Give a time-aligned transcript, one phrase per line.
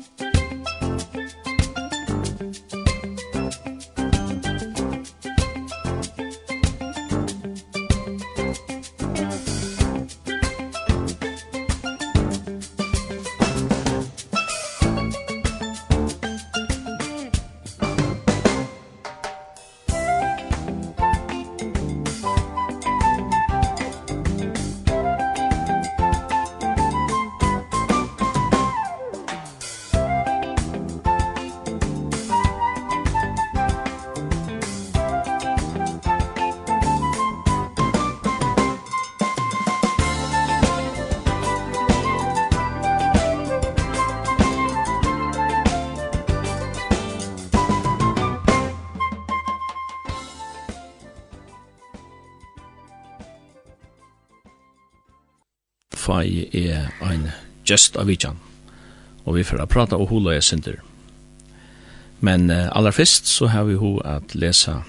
[0.00, 0.29] Musik
[57.70, 58.38] gest av vidjan.
[59.24, 60.80] Og vi får prata og hula jeg synder.
[62.20, 64.82] Men uh, aller fyrst så har vi ho at lesa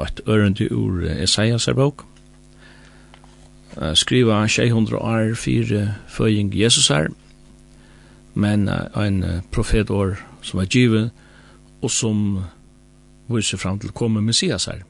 [0.00, 2.06] et ørende ur Esaias er bok.
[3.76, 7.08] Eh, skriva 600 år fire føying Jesus er,
[8.34, 11.10] Men eh, en profetår som er givet
[11.82, 12.44] og som
[13.28, 14.82] viser fram til komme Messias er.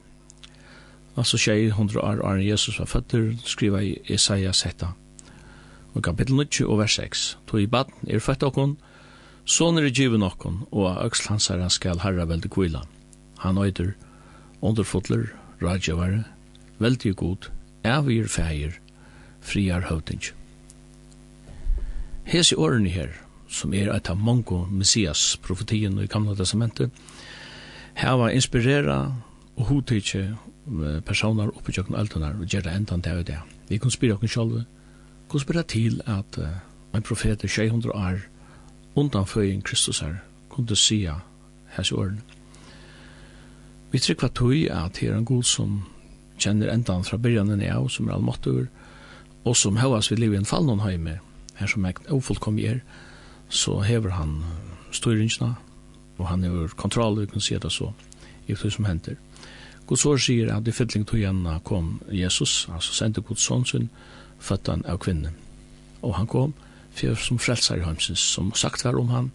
[1.17, 4.87] Altså 600 år år Jesus var føtter skriva i Esaias hetta
[5.93, 7.37] og kapittel 9 og vers 6.
[7.47, 8.77] Toi baden er født okkon,
[9.45, 12.85] sånn er givet okkon, og av øksel hans skal herra veldig kvila.
[13.43, 13.93] Han øyder,
[14.61, 15.31] underfotler,
[15.61, 16.23] radjavare,
[16.79, 17.49] veldig god,
[17.83, 18.77] evigir feir,
[19.41, 20.21] friar høvding.
[22.23, 23.11] Hesi årene her,
[23.49, 26.91] som er et av mongo messias profetien i gamla testamentet,
[27.99, 29.01] hava inspirera
[29.57, 30.37] og hodtidje
[31.05, 33.39] personer oppe i kjøkken og gjerra endan det og det.
[33.67, 34.63] Vi kan spyrir okken sjolve,
[35.31, 36.47] Hvordan blir det til at uh,
[36.95, 38.17] en profet i 600 år
[38.95, 40.15] undan føyen Kristus her
[40.49, 41.07] kunne si
[41.69, 42.21] hans åren?
[43.91, 45.83] Vi trykker at tog at her en god som
[46.37, 48.67] kjenner endan fra byrjanen av, som er allmåttur,
[49.45, 51.17] og som høyas vi liv i en fall noen med
[51.55, 52.83] her som er ofullkom i er,
[53.49, 54.43] så hever han
[54.91, 55.53] styringsna,
[56.17, 57.93] og han hever kontroll, vi kan si det så,
[58.47, 59.15] i det som henter.
[59.87, 63.89] Guds år sier at i fytling tog igjen kom Jesus, altså sendte Guds sånn sin,
[64.41, 65.31] føddan av kvinne.
[66.01, 66.53] Og han kom
[66.95, 69.31] for som frelsar i hansins, som sagt var om han,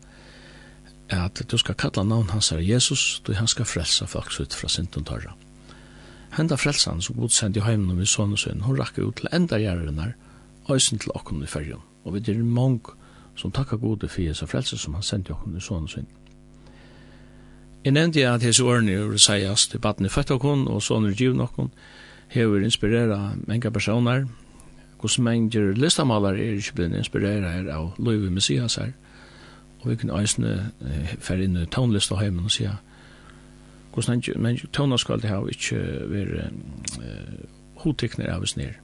[1.09, 4.69] at du skal kalla navn hans er Jesus, du han skal frelsa folks ut fra
[4.69, 5.35] sintun tørra.
[6.37, 9.59] Henda frelsan som god sendi heimen med sånn og sønn, hun rakka ut til enda
[9.63, 10.17] gjerrinar,
[10.69, 11.83] øysen til okkom i fyrjon.
[12.05, 12.81] Og vi dyrir mong
[13.39, 16.11] som takka gode for Jesu frelsa som han sendi okkom i sånn og sønn.
[17.87, 21.21] Jeg nevnte at hese årene gjorde seiast til baden i født okkom og sånne er
[21.21, 21.71] givn okkom,
[22.35, 24.27] hever inspirera menga personer,
[24.99, 28.93] hos mengder listamalar er ikke blitt inspireret her av Løyve Messias her.
[29.81, 30.73] Og vi kunne eisne
[31.21, 32.81] fer inn i tonlista heimen og sier
[33.97, 35.79] hos men tona skal det ha ikke
[36.11, 36.51] være
[37.81, 38.77] hotekner av oss nere.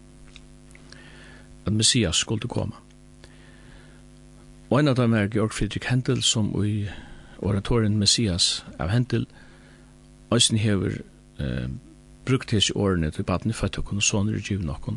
[1.67, 2.73] At Messias skulle komme.
[4.71, 6.89] Og en av dem er Georg Friedrich Händel som i
[7.39, 9.27] oratorien Messias av Händel
[10.33, 11.03] eisne hever
[11.39, 11.69] eh,
[12.25, 14.71] brukt hese årene til baden i født og kunne sånne i givet.
[14.71, 14.97] Og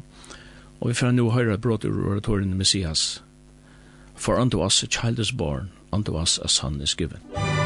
[0.80, 3.24] Og vi får nu høre et brot ur oratorien Messias.
[4.16, 7.20] For unto us a child is born, unto us a son is given.
[7.36, 7.65] Musik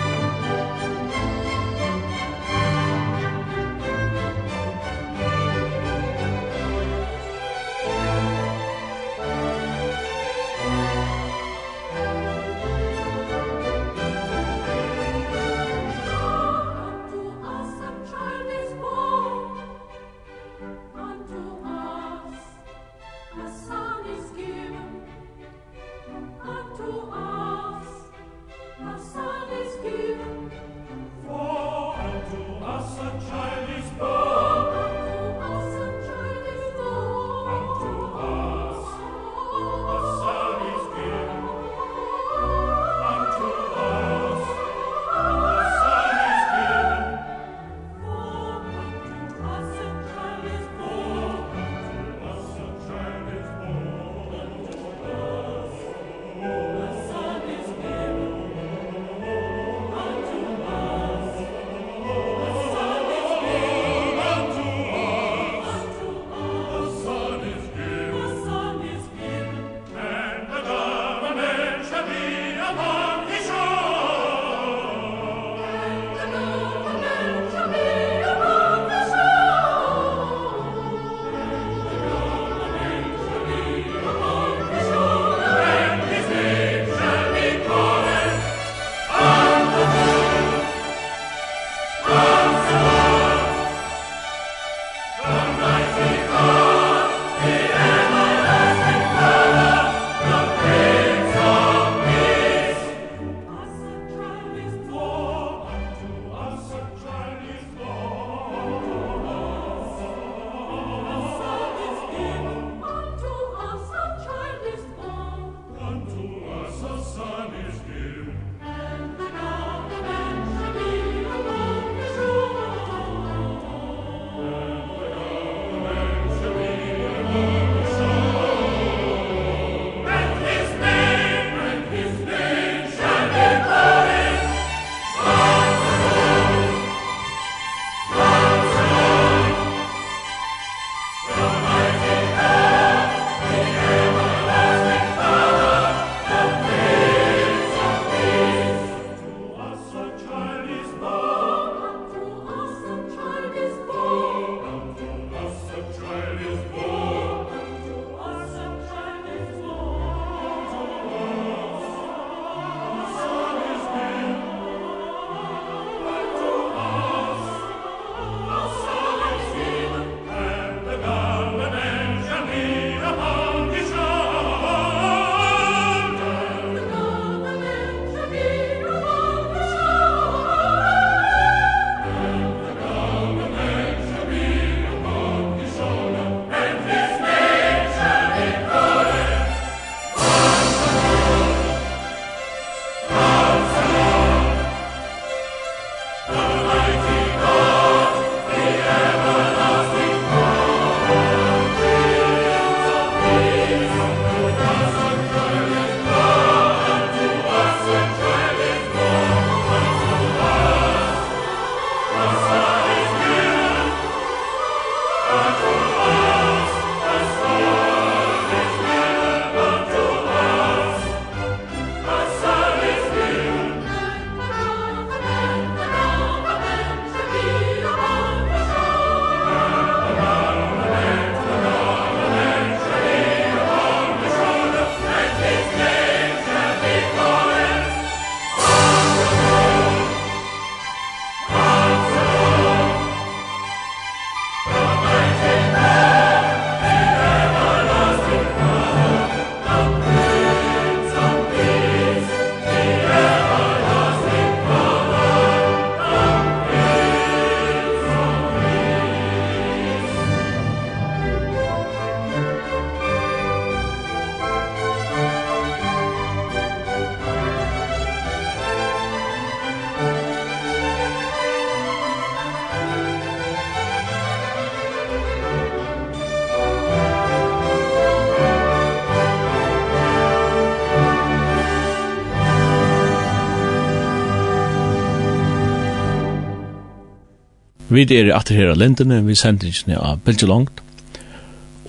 [287.89, 290.83] Vi er atter her av lindene, vi sender ikke av Bilge Langt.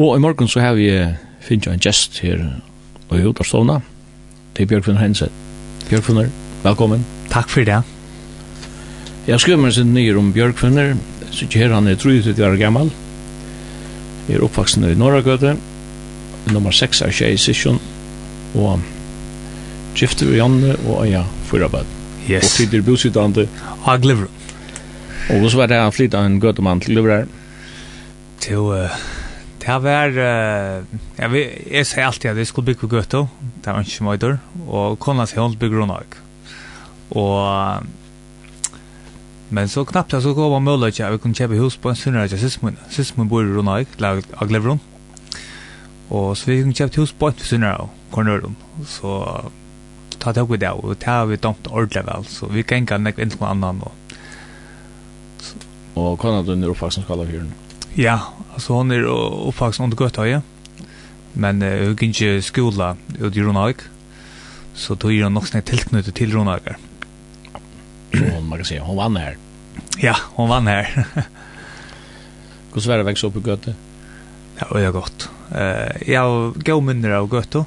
[0.00, 0.88] Og i morgen så har vi
[1.44, 2.40] finnet en gjest her
[3.10, 3.82] og i Udarstovna.
[4.56, 5.34] Det er Bjørkvinner Henset.
[5.90, 6.30] Bjørkvinner,
[6.64, 7.04] velkommen.
[7.28, 7.82] Takk for det.
[9.28, 10.96] Jeg skriver meg sin nyer om Bjørkvinner.
[11.28, 12.88] Så ikke her han er truet ut i år gammal.
[14.24, 15.52] Jeg er oppvaksen i Norragøte.
[16.48, 17.76] Nummer 6 er tjei i Sisjon.
[18.56, 18.80] Og
[20.00, 21.84] gifter vi Janne og Aja Fyrabad.
[22.24, 22.56] Yes.
[22.56, 23.48] Og tid er
[23.84, 24.39] Og Aglevrøm.
[25.30, 27.26] Og så var det han flyttade en göteman till Luleå.
[28.40, 28.88] Till
[29.60, 30.16] det har vært...
[30.16, 33.26] uh, jeg, vet jag säger alltid at jeg skulle bygga götto.
[33.64, 36.22] Det var ikke möjligt og kona se hon bygger hun også.
[37.10, 37.82] Og...
[39.50, 41.96] men så knappt jeg så gå man möjligt att vi kunne kjøpe hus på en
[41.96, 44.80] sunnare sist men sist men bor ju nog av agleveron.
[46.10, 48.40] Og så vi kunne kjøpe hus på en sunnare corner
[48.86, 49.44] Så
[50.20, 52.82] ta det opp i det og det har vi dumt ordentlig vel, så vi kan
[52.82, 53.99] ikke ha inn til noen annan och
[56.00, 57.52] Og kan du nu oppvaksen skalla hyren?
[57.98, 58.16] Ja,
[58.54, 60.40] altså hon er oppvaksen under gött ja.
[61.34, 63.84] Men hun kan ikke skola ut i Ronalk.
[64.74, 66.62] Så då är hon också snett tillknutet till Ronalk.
[68.12, 69.36] Så hon man kan si, hon vann her.
[69.98, 71.06] Ja, hon vann her.
[72.72, 73.76] Hvordan var det vekst opp i göttet?
[74.58, 75.28] Ja, det var godt.
[75.50, 77.66] Uh, jeg har går mindre av göttet.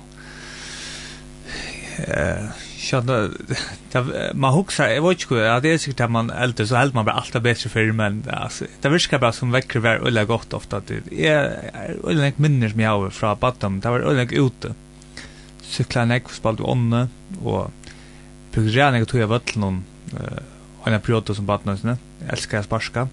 [1.99, 3.29] Uh, Sjöna,
[4.33, 7.05] man huxar, jag vet inte, ja, det är säkert att man äldre så hällt man
[7.05, 10.81] bara allt bättre för men alltså, det verkar bara som väcker vær ölla gott ofta.
[10.87, 11.71] Det är
[12.03, 14.73] ölla nek minner som jag har från Batam, det var ölla nek ute.
[15.61, 17.07] Cykla nek, spalt i ånne,
[17.43, 17.71] och
[18.51, 19.83] brukade redan nek tog jag vötl någon
[20.83, 21.97] en period som Batam, jag
[22.27, 23.07] älskar jag sparska.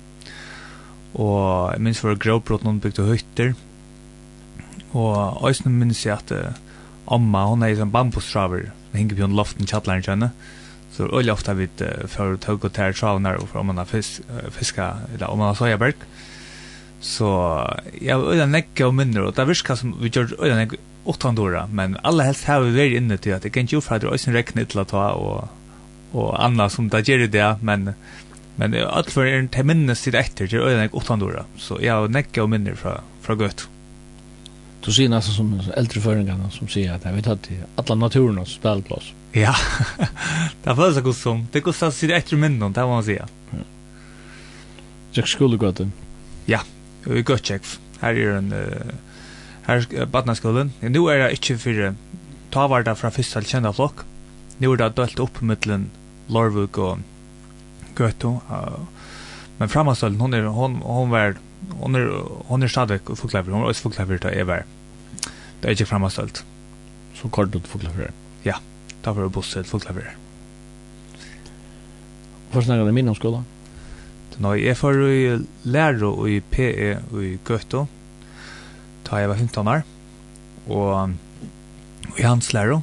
[1.12, 3.54] Och jag minns för gråbrott någon byggde hytter.
[4.90, 6.32] Och ösnen minns jag att
[7.06, 10.30] Amma, hon är som bambustraver Vi hänger på en loft i chatlaren känna.
[10.92, 11.68] Så øyla ofta vi
[12.10, 14.20] for tøk og tær travnar och om man har fisk,
[14.50, 15.94] fiska, eller om man har sojaberg.
[17.00, 17.26] Så
[18.02, 21.34] jeg var øyla nekka og minner, og det viskar som vi gjør øyla näcka åttan
[21.34, 24.00] dora, men alla helst har vi varit inne till att det kan ikke för att
[24.00, 25.48] det är øysen rekne till att ta och,
[26.12, 27.94] och anna som det gör det, men
[28.56, 31.44] men alt for er en till til till til øyla nekka åttan dora.
[31.56, 33.50] Så jeg näcka och mindre från, från gött.
[33.50, 33.79] gøtt.
[34.84, 38.44] Du ser nästan som äldre föringarna som säger att vi vet att alla naturen har
[38.44, 39.12] spelplats.
[39.32, 39.54] Ja,
[40.62, 41.46] det var så gott som.
[41.52, 43.28] Det går att se efter minnen, det var man säga.
[45.12, 45.90] Jag skulle gå till.
[46.44, 46.60] Ja,
[47.04, 47.62] vi går check.
[48.00, 48.54] Här är en
[49.62, 50.72] här barnaskolan.
[50.80, 51.94] Nu är det inte för
[52.50, 53.96] ta var det från första till kända flock.
[54.58, 55.90] Nu är det delt upp mellan
[56.26, 56.98] Larvik och
[57.98, 58.40] Göto.
[59.56, 61.34] Men framaställen hon är hon hon var
[61.78, 62.08] hon er
[62.48, 64.64] hon er stadig folklever hon er også där til var
[65.60, 66.44] det er ikke framaställt
[67.14, 68.10] så kort ut folklever
[68.44, 68.54] ja
[69.04, 70.16] da var det bussen folklever
[72.52, 73.44] Hvor snakker du min om skolen?
[74.40, 77.86] Nå, jeg får i lære i PE og i Gøto
[79.06, 79.82] da jeg var 15 år,
[80.68, 81.10] og
[82.18, 82.80] i hans lære.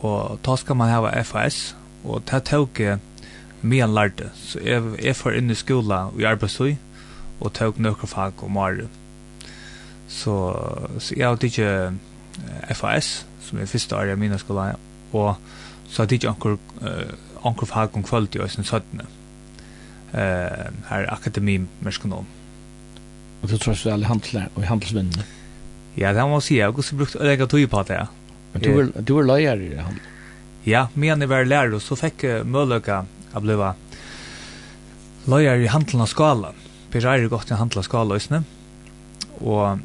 [0.00, 2.98] Og da skal man ha FAS, og da tok jeg
[3.62, 6.74] mye lærte, så jeg, jeg får inn i skolen og i arbeidstøy,
[7.40, 9.00] og tok nøkker fag om året.
[10.08, 10.34] Så,
[10.98, 11.70] så jeg hadde ikke
[12.74, 14.78] FAS, som er første året i min skolen,
[15.12, 15.36] og
[15.88, 19.04] så hadde ikke anker, uh, anker fag om kvalitet i Øystein 17.
[20.14, 20.18] Uh,
[20.88, 22.26] her akademi merskonom.
[23.42, 25.24] Og du tror du alle handler og handelsvennene.
[25.98, 26.56] Ja, det må jeg si.
[26.58, 28.00] Jeg har også brukt å legge tog på det.
[28.54, 30.10] Men du var, du var løyer i handel?
[30.64, 33.56] Ja, men jeg var lærer, så fikk jeg mulighet av å bli
[35.28, 36.63] løyer i handelen av skalaen
[36.94, 38.44] inspirerer godt til å handle skaløsene.
[39.42, 39.80] Og,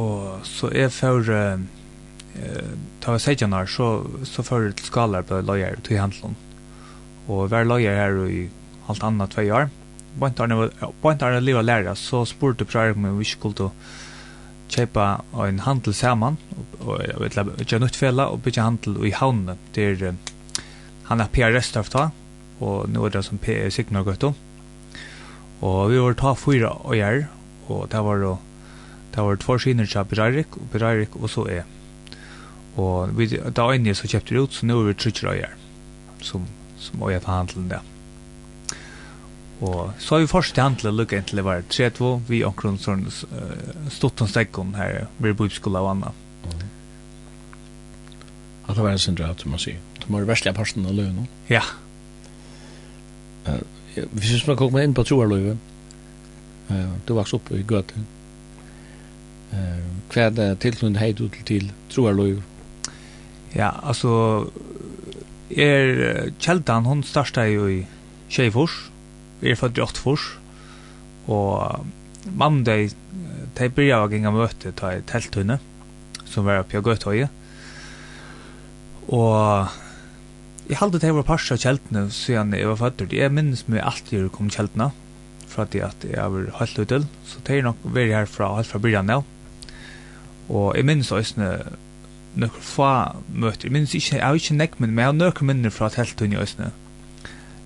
[0.00, 1.60] og så er for uh,
[3.00, 6.34] ta av seitjanar, så, så for til skalar på løyer til handelen.
[7.28, 8.48] Og var løyer her i
[8.90, 9.70] allt annat två år.
[10.18, 13.70] Bant Arne leva lära så spurte prøyer om vi skulle
[14.68, 16.36] köpa en handel samman
[16.80, 20.14] och sammen, og ikke nødt fälla och bygga handel i havnen, där
[21.04, 22.12] han er PR-restaurant,
[22.58, 24.28] och nu är det som PR-signalgøtto.
[24.28, 24.51] Mm
[25.62, 27.28] Og vi var ta fyra øyer,
[27.68, 28.38] og det var jo
[29.14, 31.64] Det var två skiner till Birarik, Birarik och så är.
[32.74, 35.54] Och vi där inne så köpte det ut så nu är vi tryckröjar
[36.20, 36.46] som
[36.78, 37.80] som och jag förhandlade där.
[39.60, 43.10] Og så har vi först lukket inn til det var 3-2, vi och Kronson
[43.90, 46.14] stått om stekken her, vi er bodde skola och annat.
[48.66, 49.76] Att det var en sin drøy, som man sier.
[49.98, 51.26] Det var värsta parten av løy nå.
[51.48, 51.62] Ja.
[53.46, 55.56] Eh vi synes man kommer inn på troarløyve.
[56.70, 58.04] Uh, du vaks opp i gøte.
[59.52, 59.82] Uh,
[60.12, 62.42] hva er det tilknyttet hei du til, til troarløyve?
[63.52, 64.48] Ja, altså,
[65.52, 67.82] er Kjeldan, hun startet jo i
[68.32, 68.78] Kjeifors,
[69.42, 70.24] er født i Åttfors,
[71.28, 71.84] og
[72.32, 72.88] mannen de,
[73.58, 75.58] de byrja av gjenga møte ta i teltøyne,
[76.24, 77.28] som var oppe i Gøtøye.
[79.12, 79.81] Og
[80.68, 83.10] Jeg halte det var parst av kjeltene siden jeg var føtter.
[83.10, 84.90] Jeg minnes meg alltid jeg kom kjeltene
[85.52, 87.06] for at jeg var helt ut til.
[87.28, 89.18] Så det er nok vært her fra helt fra byrjan nå.
[90.52, 92.88] Og jeg minnes også noen få
[93.28, 93.68] møter.
[93.68, 96.40] Jeg minnes ikke, jeg har ikke nekk, men jeg har noen minner fra teltene i
[96.42, 96.70] Østene.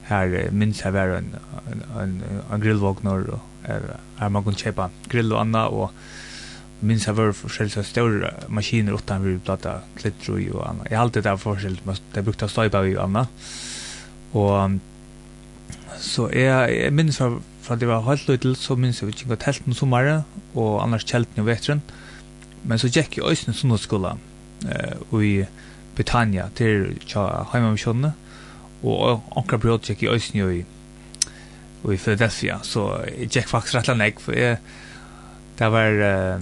[0.09, 1.33] Her minnes jeg var en,
[1.67, 2.17] en, en,
[2.51, 5.91] en grillvågner og her man kunne kjøpe grill og annet og
[6.81, 10.87] minns jag var forskjell så stora maskiner utan vi platta klittro i och annat.
[10.91, 11.79] Jag har alltid det där forskjell
[12.13, 13.29] det brukt att stäpa i annat.
[14.33, 14.71] Och
[15.99, 19.43] så jag, jag minns fra, fra det var helt litet så minns jag inte gått
[19.43, 21.81] helt noen sommare och annars kjelten i vetren.
[22.63, 24.19] Men så gick jag i Øysten Sunnåsskola
[24.69, 25.47] eh, i
[25.95, 26.99] Britannia till
[27.53, 28.13] Heimamisjonen
[28.83, 30.65] och ankra bröd gick i Øysten i,
[31.93, 34.57] i Philadelphia så jag gick faktiskt rätt länge för jag,
[35.57, 36.41] det var uh,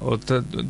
[0.00, 0.24] og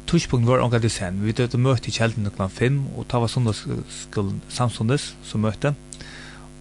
[0.06, 1.22] tushpunkt var onkel disen.
[1.24, 2.46] Vi tøtt og møtte i kjelden kl.
[2.52, 5.74] 5, og ta var sånn skulle samsondes som møtte,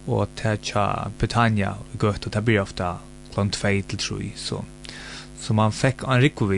[0.06, 0.86] og ta tja
[1.18, 2.96] Britannia i gøtt, og ta blir ofta
[3.34, 3.48] kl.
[3.54, 4.62] 2 til 3, så,
[5.42, 6.48] så man fikk en rikko.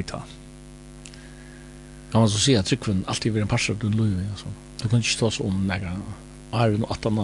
[2.09, 4.55] Kan man så si at rikkoen alltid blir en parser av den løyve, altså.
[4.79, 5.91] Du kan ikke stå så om nega,
[6.53, 7.19] og er jo noe at han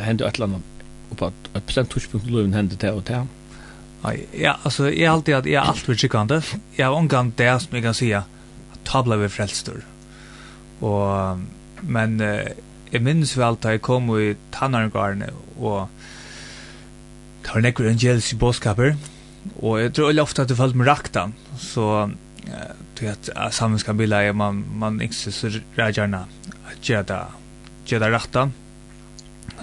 [0.00, 3.20] hender et eller annet, og på et bestemt tushpunkt i løyven hender det og det,
[4.02, 6.40] Nei, ja, altså, jeg er alltid at jeg er alt for trykkende.
[6.76, 8.26] Jeg har omgang det som jeg kan si at
[8.88, 9.82] ta ble vi frelstor.
[10.82, 11.42] Og,
[11.86, 12.50] men uh,
[12.92, 15.86] jeg minnes vel at jeg kom i Tannargarne, og
[17.42, 18.96] det var nekker evangelisk båtskaper,
[19.58, 21.24] og jeg tror jeg ofte at det falt med rakta,
[21.58, 21.86] så
[22.46, 26.20] eh, til at sammen skal bila, man, man ikke så rædgjerne
[26.70, 27.22] at gjør det,
[27.90, 28.52] gjør det raktan.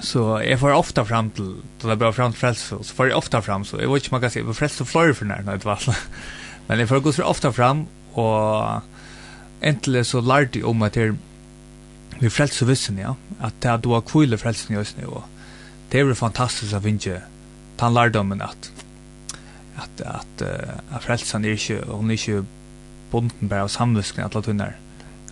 [0.01, 3.17] Så jag får ofta fram till då det bra fram till frälse så får jag
[3.17, 5.65] ofta fram så jag vet inte man kan se på frälse flöjer för när det
[5.65, 5.95] var.
[6.67, 8.81] Men jag får gå så ofta fram och
[9.61, 11.15] äntligen så lärde jag om att det
[12.19, 15.23] vi frälse vissen ja att det då har kvile frälsen just nu och
[15.89, 17.21] det är fantastiskt att vinge
[17.77, 18.71] tan lärdomen att
[19.75, 20.41] att att
[20.89, 22.45] att frälsan är inte hon är inte
[23.11, 24.77] bunden bara av samvisken samviskan alla tunnar.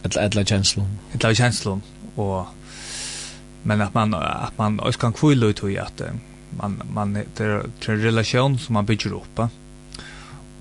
[0.04, 0.86] Alla alla känslor.
[1.24, 1.82] Alla känslor
[2.16, 2.46] och
[3.68, 6.02] men att man att man också kan kvilla ut hur att
[6.58, 9.40] man man det är en relation som man bygger upp.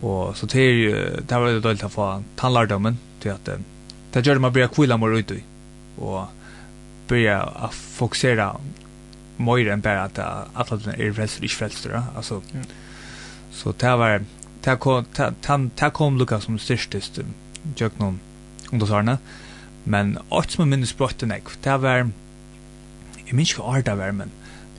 [0.00, 0.92] Och så det är ju
[1.28, 3.48] det var det dåligt att få tandlardomen till att
[4.12, 5.32] det gör man börja kvilla mer ut
[5.96, 6.24] och
[7.08, 8.56] börja att fokusera
[9.36, 10.18] mer än bara att
[10.54, 12.42] att den är frälst och frälst alltså
[13.50, 14.24] så det var
[14.60, 15.04] det kom
[15.74, 17.18] det kom Lucas som störstest
[17.76, 18.20] jag någon under
[18.72, 19.18] ungdomsarna.
[19.84, 21.32] Men åt som minns brotten
[21.62, 22.10] det var
[23.26, 24.30] jeg minns ikke hva det var, men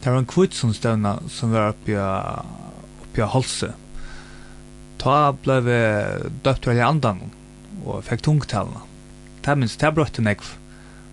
[0.04, 2.46] det var en kvitt som støvna som var oppi av
[3.18, 3.74] oppi av halset.
[5.02, 5.80] Ta ble vi
[6.46, 7.28] døpt vel i andan
[7.84, 8.84] og fikk tungtalene.
[9.46, 10.56] Det minns, det brøtte nekv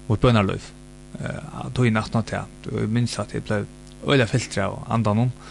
[0.08, 0.70] mot bønnerløyf.
[1.14, 3.60] Uh, tog i nattna til, og jeg minns at jeg ble
[4.04, 5.44] øyla filtre av andan og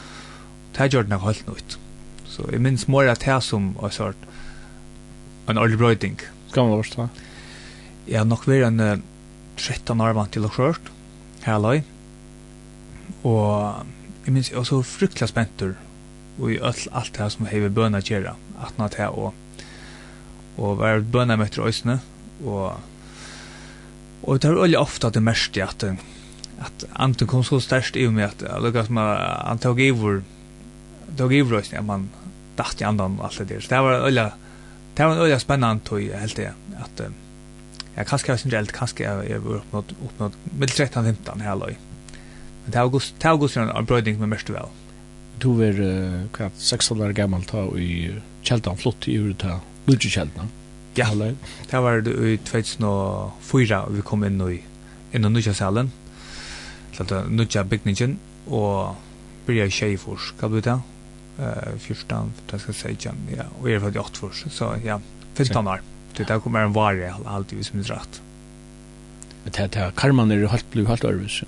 [0.76, 1.78] Det gjør det nok helt nøyt.
[2.28, 4.18] Så jeg minns mer at det som var sort
[5.48, 6.20] en ordentlig brøyding.
[6.52, 7.08] Gamle årstid, ja?
[8.08, 8.98] Ja, nok var en uh,
[9.58, 10.90] 13 år vant til å kjørt.
[11.46, 11.82] Halløy.
[13.24, 13.86] Og
[14.26, 15.76] jeg minns jeg var så fryktelig spentur
[16.40, 18.34] og i alt, alt det som hever bøna gjerra,
[18.64, 19.34] at nå til og
[20.58, 22.00] og var bøna møtter øysene
[22.46, 22.80] og
[24.24, 25.84] og det er veldig ofte at det mest at
[26.64, 30.22] at Anton kom så størst i og med at lukka som han tog ivor
[31.18, 32.10] tog ivor øysene at man
[32.58, 34.30] dacht i andan og alt det der så det var veldig
[34.98, 37.04] det var veldig spennant og helt det at
[37.96, 41.76] ja, kanskje jeg var generelt, kanskje jeg var oppnått, oppnått, med 13-15 her løy.
[42.64, 44.72] Men det er august, det er august en brøyding med mest vel.
[45.44, 45.78] Du var,
[46.34, 48.14] hva, 16 år gammel ta i
[48.46, 50.52] kjeldan, flott i ure ta, lutsi kjeldan.
[50.98, 54.60] Ja, det var det i 2004 vi kom inn i,
[55.14, 55.90] inn i nutja salen,
[57.34, 58.20] nutja bygningen,
[58.54, 58.94] og
[59.48, 60.80] byrja tjej tjejfors, hva du ta?
[61.34, 65.00] Uh, 14, 15, 16, ja, og jeg er fra 8 fors, så ja,
[65.34, 65.82] 15 år.
[66.18, 68.22] Det där kommer en varje alltid som är rätt.
[69.44, 71.44] Men det här karman är helt blivit helt örvis.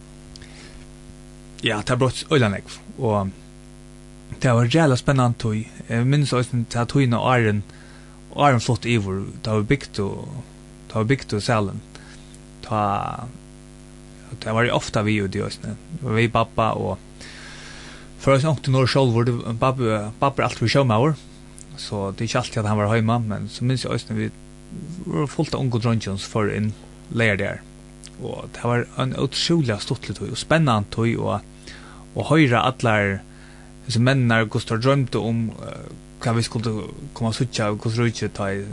[1.62, 2.64] Ja, det har brott öllanek.
[2.98, 3.28] Och
[4.40, 5.72] det var jävla spännande tog.
[5.88, 7.64] Jag minns också att det här tog in och Arjen
[8.30, 9.26] och Arjen flott i vår.
[9.42, 10.28] Det har byggt och
[10.88, 11.80] det har byggt och sällan.
[14.40, 15.76] Det var ju ofta vi gjorde just nu.
[15.90, 17.00] Det var vi pappa och
[18.20, 19.58] för oss åkte några själv.
[19.60, 21.14] Pappa, pappa är alltid för sjömauer.
[21.78, 23.20] Så det är inte alltid att han var hemma.
[23.20, 24.32] Men så minns jag också när vi
[25.06, 26.72] var fullt av unge drøntjons for en
[27.16, 27.62] leir der.
[28.22, 31.76] Og det var en utrolig stortlig tog, og spennende tog, og,
[32.16, 33.20] og høyre atler,
[33.86, 35.90] disse mennene Gustav drømte om uh,
[36.24, 38.64] hva vi skulle komme og suttje av Gustav Rydtje ta i,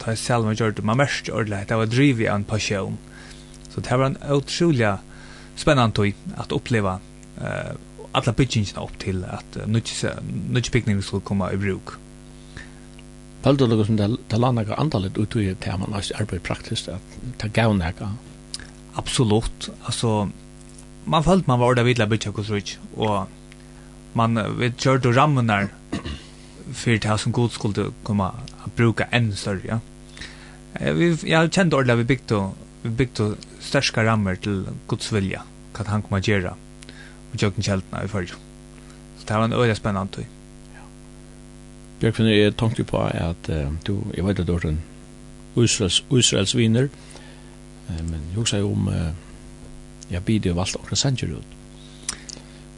[0.00, 2.96] ta i selv med gjørte, mest ordentlig, det var drivet av en passion.
[3.70, 4.96] Så det var en utrolig
[5.56, 6.96] spennende tog at oppleva
[7.38, 7.76] uh,
[8.16, 11.98] alle byggingene opp til at uh, nødtjepikningen skulle komme i bruk
[13.46, 17.16] følte det som det la noe antallet ut i det man har arbeid praktisk, at
[17.42, 18.10] det gav noe.
[18.98, 19.68] Absolutt.
[19.86, 20.28] Altså,
[21.06, 22.50] man følte man var ordet videre bytja hos
[22.96, 23.28] og
[24.16, 25.68] man vet kjørt og rammen der
[26.74, 29.78] for det som god skulle komme å bruke enn større, ja.
[30.76, 32.40] Vi, jeg kjente ordet vi bygde,
[32.82, 33.28] vi bygde
[33.64, 35.44] størske rammer til Guds vilja,
[35.76, 36.56] hva han kommer å gjøre,
[37.30, 38.40] og kjøkken kjeltene i følge.
[39.20, 40.26] Så det var en øye spennende tøy.
[42.00, 44.82] Bjørkvinner, jeg tenkte på at uh, du, jeg vet at du er en
[45.56, 46.90] Israels, Israels viner,
[47.88, 49.14] uh, men jeg husker jo om uh,
[50.10, 51.54] jeg bidde av alt akkurat sanger ut.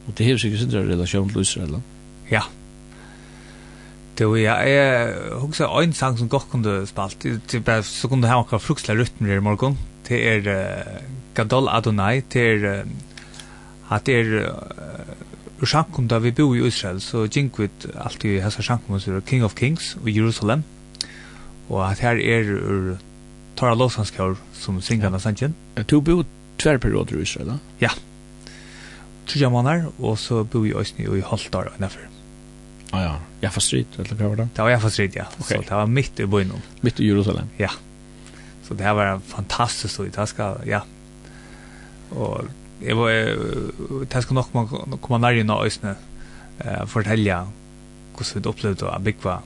[0.07, 1.75] Og det er sikkert sindra relasjon til Israel.
[1.77, 1.81] da.
[2.31, 2.45] Ja.
[4.17, 8.23] Det var jeg, jeg husker en sang som godt kunne spalt, det bare så kunne
[8.23, 9.77] du ha akkurat fruktelig rytmer i morgen,
[10.09, 11.03] det er uh,
[11.35, 15.08] Gadol Adonai, det er uh, at det er uh,
[15.59, 19.25] ur sjankum da vi bor i Israel, så gink vi alltid hessa sjankum som er
[19.27, 20.63] King of Kings i Jerusalem,
[21.69, 22.97] og at her er ur
[23.59, 25.55] Tara Låsanskjør som synger av sangen.
[25.89, 26.23] Du bor
[26.59, 27.57] tver perioder i Israel, da?
[27.81, 27.91] Ja.
[29.27, 32.07] Tredje måneder, og så bor vi i Øsny og i Holtar og innenfor.
[32.89, 33.11] Ah, ja,
[33.43, 34.47] Jaffa Street, eller hva var det?
[34.55, 35.27] Det var Jaffa Street, ja.
[35.37, 35.59] Okay.
[35.59, 36.55] Så det var mitt i byen.
[36.81, 37.51] Mitt i Jerusalem?
[37.59, 37.69] Ja.
[38.65, 40.81] Så det var fantastisk, det skal, ja.
[42.15, 42.47] Og
[42.81, 43.11] jeg var,
[44.09, 45.95] det skal nok man komme i nå øsne,
[46.63, 47.45] uh, fortelle
[48.19, 49.39] hvordan vi opplevde å bygge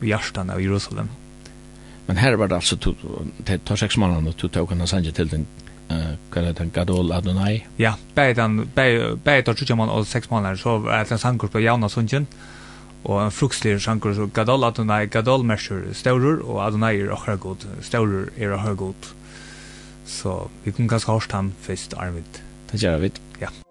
[0.00, 1.08] i hjertene av Jerusalem.
[2.06, 2.76] Men her var det altså,
[3.46, 5.46] det tar seks måneder, og du tok henne sannsynlig til den,
[5.90, 7.64] hva er det, Gadol Adonai?
[7.78, 11.52] Ja, bare den, bare tar seks måneder og seks måneder, så var det en sangkurs
[11.54, 12.26] på Javna Sundsjen,
[13.04, 17.66] og en fruktlig sjankurs, så Gadol Adonai, Gadol Mesher, Staurer, og Adonai er akkurat god,
[17.82, 19.10] Staurer er akkurat god.
[20.10, 23.12] Så vi kan kanskje hørst han først, Arvid det gjør vi.
[23.40, 23.69] Ja.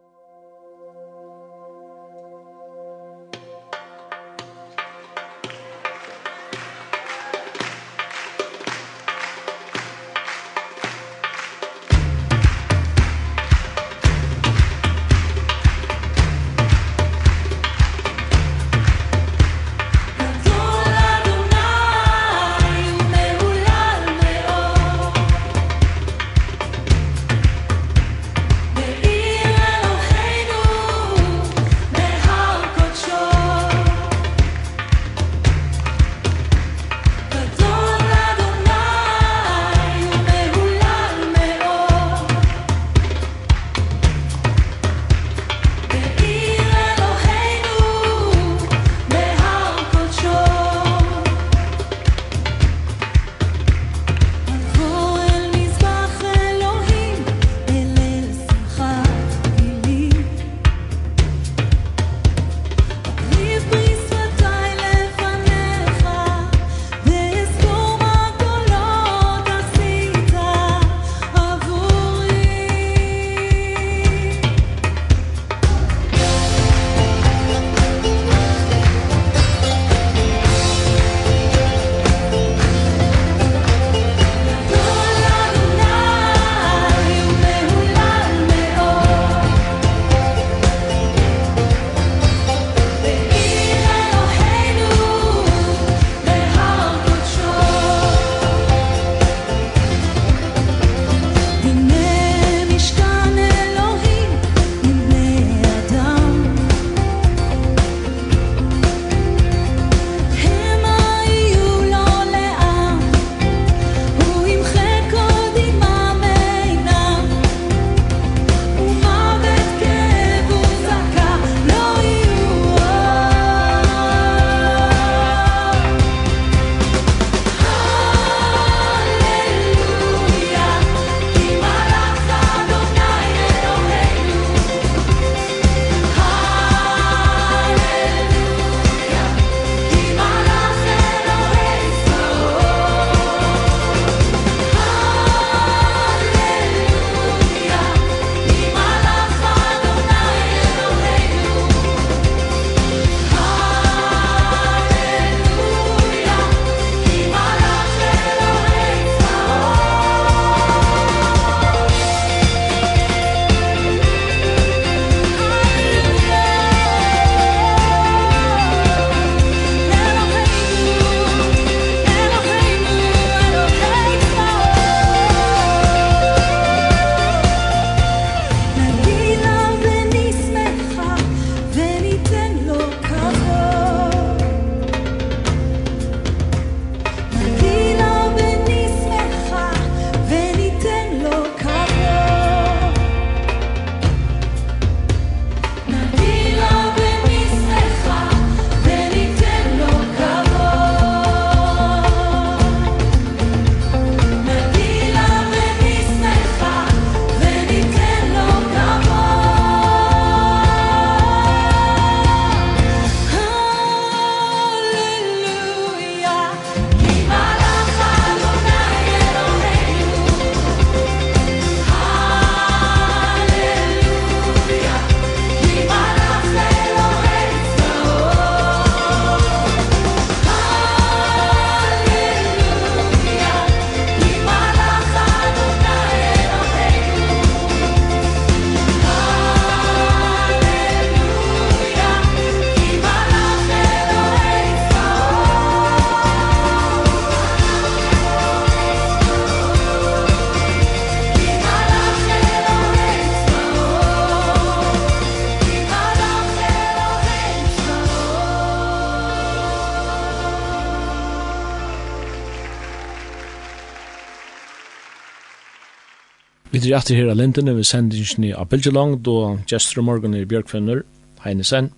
[266.90, 271.04] sitter jeg her av Linden, vi sender ikke av Bilgelang, da Gjester Morgan i Bjørkfønner,
[271.44, 271.92] Heinesen.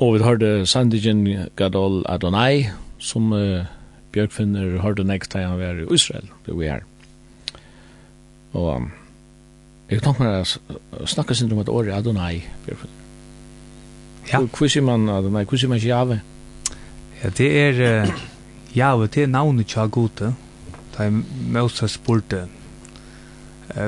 [0.00, 2.70] Og vi hørte sendingen Gadol Adonai,
[3.02, 3.66] som uh,
[4.14, 6.86] Bjørkfinner hørte nekst da han var i Israel, det vi er.
[8.52, 8.86] Og um,
[9.90, 12.96] jeg tenker meg å snakke sin om et år i Adonai, Bjørkfinner.
[14.30, 14.44] Ja.
[14.46, 16.20] Hvor sier man Adonai, hvor sier man Jave?
[17.24, 18.24] Ja, det er uh,
[18.76, 20.32] Jave, det er navnet Tjagute.
[20.94, 22.46] Da Moses spurte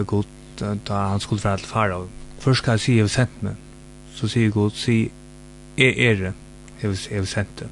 [0.06, 0.24] god
[0.88, 2.08] da han skulle være til farao.
[2.38, 3.54] Først skal jeg si jeg har sendt meg.
[4.14, 5.10] Så sier god, si
[5.78, 6.32] jeg er det,
[6.82, 7.68] jeg har sendt det.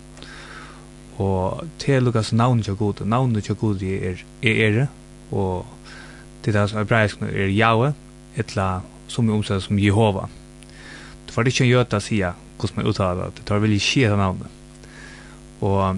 [1.20, 4.86] Og til Lukas navnet til god, navnet til god er jeg er det,
[5.30, 5.66] og
[6.44, 7.92] det er som hebraisk er Jahwe,
[8.36, 10.28] etla som er omsett som Jehova.
[11.26, 14.46] Det var ikke en jøta sida hvordan man uttaler det, det var veldig skjeta navnet.
[15.60, 15.96] Og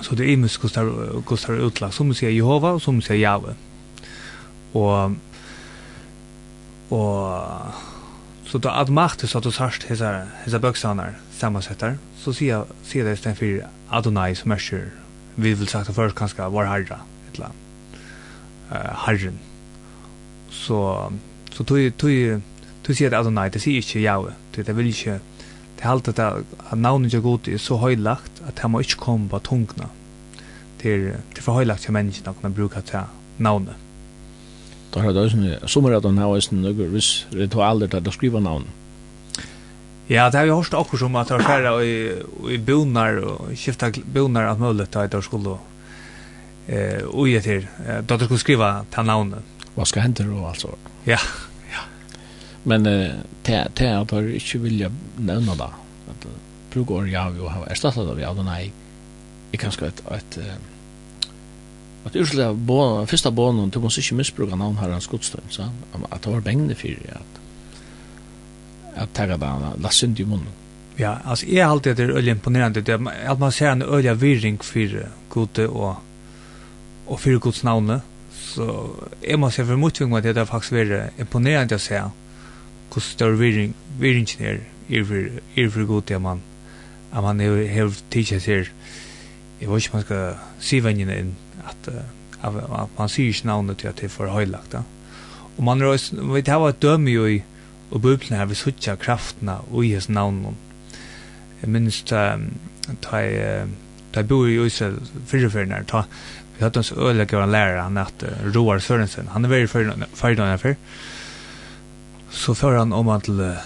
[0.00, 3.54] så det er imens hvordan det er utlagt, som sier Jehova og som sier Jahwe
[4.74, 5.16] og
[6.90, 7.42] og
[8.44, 13.12] så då automatiskt att du särskilt hesa hesa böksanar sammansätter så ser jag ser det
[13.12, 14.90] istället för Adonai som är sure
[15.34, 17.00] vi vill sagt först kanske var harra
[17.30, 17.54] ett land
[18.70, 19.38] eh harren
[20.50, 21.12] så
[21.50, 22.40] så tog tog
[22.82, 25.20] tog ser det Adonai det ser inte jag det vill inte
[25.76, 29.28] det halt att att namnet jag gott är så höjlagt att han må inte komma
[29.28, 29.88] på tungna
[30.78, 33.04] till till för höjlagt för människan att kunna bruka det
[33.36, 33.76] namnet
[34.96, 38.12] Da har det også, som er at han har også noen viss ritualer til å
[38.14, 38.64] skrive navn.
[40.08, 41.96] Ja, det har vi hørt akkur som at det var færre i,
[42.54, 45.58] i bonar, og skiftet bonar at mulig til at det skulle
[46.72, 47.66] eh, ui etter,
[48.08, 49.52] da det skulle skrive til navnet.
[49.74, 50.70] Hva skal hente då, altså?
[51.04, 51.18] Ja,
[51.74, 51.82] ja.
[52.64, 55.68] Men eh, det er at jeg ikke vilja nevne det.
[56.72, 58.70] Bruk år, ja, vi har erstattet det, ja, nei,
[59.52, 60.72] jeg kan skrive et, et, et
[62.06, 65.70] at ursla bånen, fyrsta bånen, du måste ikkje misbruka navn herrens godstøyn, sa
[66.10, 67.42] At det var bengne fyrir, at
[68.96, 70.52] at tega bara la synd i munnen.
[70.98, 73.82] Ja, altså jeg er alltid det er øyelig imponerende, det er at man ser en
[73.82, 74.88] øyelig virring for
[75.30, 75.96] gode og,
[77.06, 78.00] og for gods navne,
[78.32, 78.88] så
[79.28, 82.00] jeg må se for motving at det er faktisk være imponerende å se
[82.92, 86.40] hvor større virring, virringen er er for er for gode at man
[87.12, 88.68] at man har tidligere til
[89.60, 91.90] jeg vet ikke man skal si vennene inn at,
[92.42, 94.72] at, at man sier ikke navnet til at det er for høylagt.
[94.72, 94.82] Da.
[95.56, 97.42] Og man er også, vet, det var et døme jo i
[97.94, 100.56] og bøplene her, vi suttja kraftna og i hans navn.
[101.62, 102.36] Jeg minns ta
[103.02, 103.20] ta
[104.14, 106.08] ta bo i Israel fyrreførende her,
[106.56, 110.74] vi hadde hans ødelegger en lærer, han heter Roar Sørensen, han er veldig fyrreførende her,
[112.30, 113.56] så fører han om han til,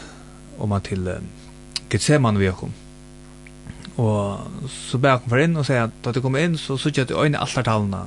[0.59, 1.11] om han til
[1.91, 2.90] Gethsemane vi har kommet
[3.99, 6.95] Og så ber jeg for inn og sier at da du kommer inn så sier
[6.95, 8.05] jeg at du øyne altartalene.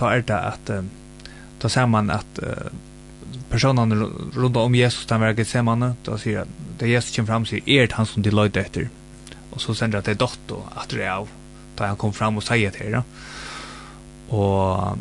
[0.00, 0.72] Da er det at
[1.62, 2.70] da ser man at uh,
[3.50, 3.98] personene
[4.34, 7.62] rundt om Jesus den verket ser man da sier at det Jesus kommer fram sier
[7.66, 8.88] er det han som de løyde etter.
[9.52, 11.30] Og så sender jeg til dott og at det er av
[11.78, 13.04] da han kom fram og sier til det.
[14.32, 14.98] Og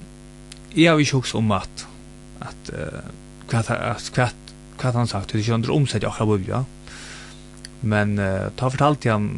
[0.75, 1.87] jeg har ikke hukst om at
[2.41, 2.69] at
[3.51, 4.27] hva, hva,
[4.81, 6.61] hva han sagt, det er ikke under omsett i akkurat biblia.
[7.81, 9.29] Men uh, ta fortalt han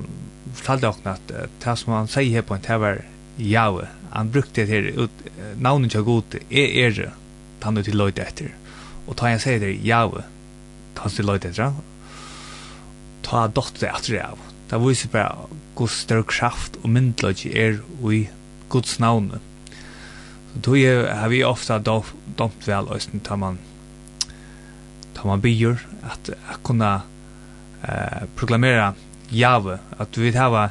[0.53, 1.31] fortalte också att
[1.63, 5.11] det som han sier her på en det var Han brukte det her ut,
[5.57, 7.11] navnet till god er er
[7.63, 8.51] han er til løyde etter.
[9.07, 10.23] Og ta han sier det Jahwe.
[10.95, 11.73] Ta han til løyde etter,
[13.23, 14.39] Ta dotter efter det av.
[14.69, 17.79] Det viser bare god større kraft og myndløyde er
[18.11, 18.27] i
[18.69, 19.39] Guds navn.
[20.53, 20.75] Så då
[21.07, 23.57] har vi ofta domt väl östen tar man
[25.13, 27.01] tar man byr at, att kunne
[27.81, 28.93] eh, proklamera
[29.34, 30.69] Jave, at vi hava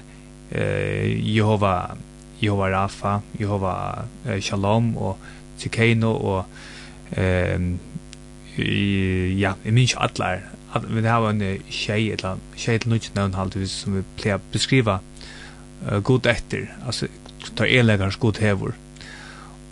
[0.50, 1.96] eh, Jehova,
[2.42, 3.74] Jehova Rafa, Jehova
[4.26, 5.18] eh, Shalom og
[5.58, 6.44] Tsikeno og
[7.18, 7.58] eh,
[8.58, 10.42] ja, jeg minns allar,
[10.76, 14.52] at vi hava en tjej, eller tjej til nødt nøvn halvt, som vi pleier å
[14.52, 17.08] beskriva uh, god etter, altså
[17.56, 18.76] ta elegarens god hevor,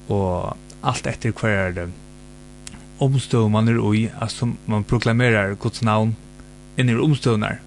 [0.08, 1.92] og alt etter hver er
[3.00, 6.14] omstøv man er ui, altså man proklamerar Guds navn
[6.80, 7.60] inn i omstøvnar,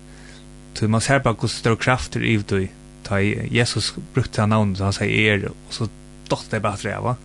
[0.74, 2.68] Så man ser bara hur stor krafter i det.
[3.04, 5.88] Ta Jesus brukte han namn så han sier er og så
[6.30, 7.16] dotter det bare träva.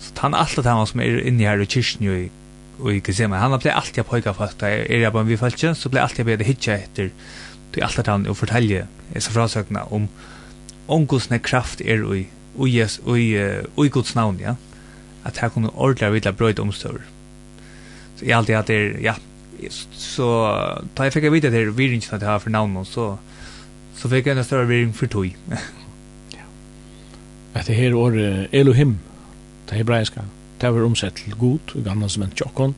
[0.00, 2.28] Så han alt det här som er inne her i kyrkan ju
[2.78, 3.40] och i Gethsemane.
[3.40, 6.44] Han blev alltid pojka höga fast er jeg bare vi falske så blev alltid bedre
[6.44, 7.10] hitja etter
[7.72, 8.86] til alt det han och fortälje
[9.18, 10.08] så frasökna om
[10.88, 13.18] onkosne kraft er i och yes och
[13.86, 14.56] i Guds namn ja.
[15.22, 17.00] Att här kommer ordla vidla bröd omstör.
[18.16, 19.14] Så jag alltid att det ja
[19.92, 20.28] så
[20.96, 23.16] da jeg fikk vite at det er viringen at jeg har for navnet, så,
[23.96, 25.28] så fikk jeg en større viring for tog.
[26.36, 26.46] ja.
[27.56, 28.98] Etter her året Elohim,
[29.68, 30.26] det hebraiska,
[30.60, 32.74] det var omsett til god, i gamla som en tjokkon,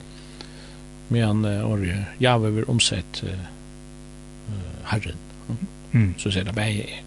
[1.08, 3.46] medan året Jave var omsett uh,
[4.90, 5.18] herren.
[5.92, 6.14] Mm.
[6.18, 7.04] Så sier det bare jeg.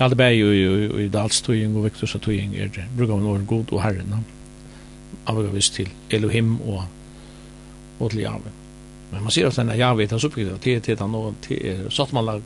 [0.00, 2.86] Ja, det bare jo i dalstøying og vektorstøying er det.
[2.96, 4.24] Bruker man året god og herren.
[5.28, 6.84] Avgjøres til Elohim og,
[8.00, 8.54] og til Jave.
[9.12, 12.40] Men man ser ofta när jag vet hans uppgift till till han till Sottmalla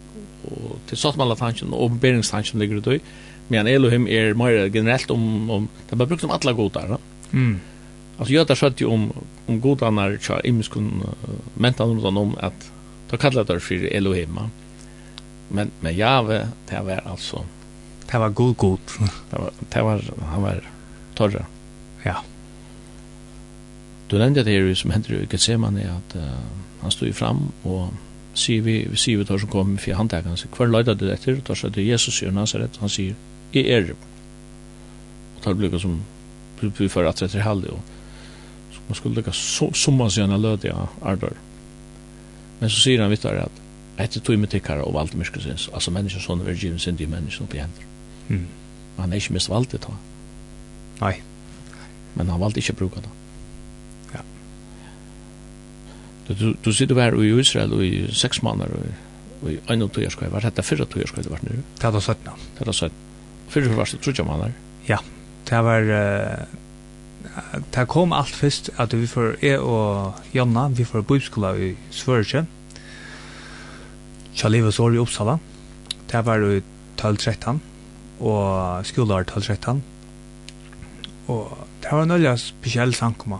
[0.44, 2.98] och till Sottmalla tanken och Beringstanken ligger det då.
[3.48, 6.98] Men Elohim är mer generellt om om det bara brukt om alla godar.
[7.33, 7.61] Mm.
[8.18, 9.12] Alltså jag där satt ju om
[9.46, 11.02] om godarna tja imskun
[11.55, 12.72] mental om om att
[13.11, 14.38] ta kallar det för Elohim.
[15.48, 17.44] Men men Jave det var alltså
[18.11, 18.79] det var god god.
[19.31, 20.02] Det var det var
[20.33, 20.61] han var
[21.14, 21.46] torra.
[22.02, 22.16] Ja.
[24.11, 26.35] Du nevnte det her som hender i Gethsemane at uh,
[26.83, 27.90] han stod fram og
[28.37, 31.09] sier vi, vi sier vi tar som kom for han han sier hver løyda du
[31.11, 33.16] etter og tar seg til Jesus sier Nazaret han sier
[33.57, 35.99] i er og tar blukka som
[36.61, 37.81] vi fyrir at etter halde og
[38.75, 41.35] så man skulle lukka summa sier han løyda ardor.
[42.61, 43.62] Men så sier han vittar at
[43.99, 47.59] etter tog med tikkara og valgte myrka altså mennesker sånne virgin sin i mennesker oppi
[47.59, 47.88] hender
[48.29, 48.47] mm.
[48.99, 49.97] han er ikke mest valde ta
[51.01, 51.16] nei.
[52.16, 53.15] Men han valgte ikke bruka det.
[56.29, 58.73] Du, du sitter her i Israel i seks måneder,
[59.43, 61.62] og i en og tog skoj, var dette fyrre tog skoj det var nu?
[61.79, 62.47] Det var 17.
[62.59, 62.97] Det var 17.
[63.53, 64.57] Fyrre var det trodde måneder?
[64.89, 64.99] Ja,
[65.51, 65.83] det var...
[65.83, 66.62] Uh,
[67.75, 72.47] det kom alt først at vi får, jeg og Jonna, vi får bøyskola i Svørkje,
[74.37, 75.39] Kjallivet sår i Uppsala.
[76.11, 76.61] Det var i
[77.01, 77.61] 12-13,
[78.21, 79.81] og skolar 12-13.
[81.33, 83.39] Og det var en øyla spesiell sankoma.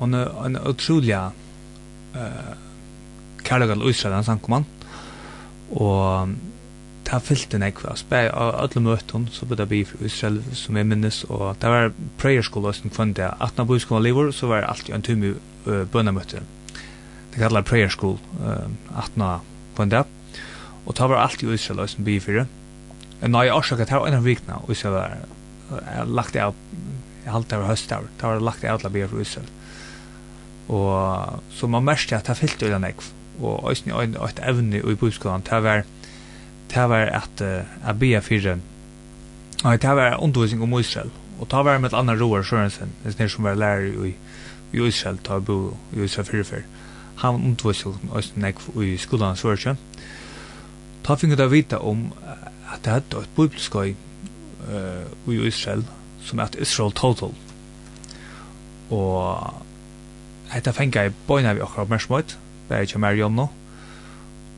[0.00, 1.12] sankumma, og en utrolig
[2.16, 2.54] uh,
[3.46, 4.66] kærlegan og Israel, han sankum han.
[5.72, 6.32] Og
[7.02, 10.04] det har fyllt en ekve, altså bare av alle møtene, så ble det bi for
[10.06, 13.68] Israel, som jeg minnes, og det var prayer school, som sånn kvann det, at når
[13.72, 15.34] boskolen lever, så var det alltid en tumme
[15.66, 16.44] uh, bønnemøte.
[17.32, 19.42] Det kallar prayer school, uh, at når
[19.76, 20.04] kvann det,
[20.86, 22.46] og det var alltid Israel, som sånn bi for det.
[23.22, 26.56] Nei, jeg årsaker, det var en av vikna, og Israel var lagt av,
[27.22, 29.50] jeg halte det var høstavar, det var lagt av til å bi for Israel
[30.68, 32.94] og så man mest at det fyllte øyne jeg.
[33.40, 35.82] Og øyne øyne et evne i bøyskolen det var
[36.74, 38.58] det var at jeg bia fyrir
[39.64, 41.10] og det var undervisning om Israel.
[41.40, 44.14] Og det var med et annet roer Sørensen det som var lærer i
[44.72, 46.64] i Israel ta bo i Israel fyrir fyrir
[47.16, 49.78] han undervisning øyne jeg i skolan Sørensen
[51.04, 52.12] ta finner ta vita om
[52.72, 53.94] at det hadde et bibelskøy
[54.68, 55.84] uh, i Israel
[56.22, 57.34] som at Israel total.
[58.90, 59.54] Og
[60.52, 62.36] Hetta fengar jeg bøyna vi okkar mer smøyt,
[62.68, 63.48] bare ikke mer jom nå.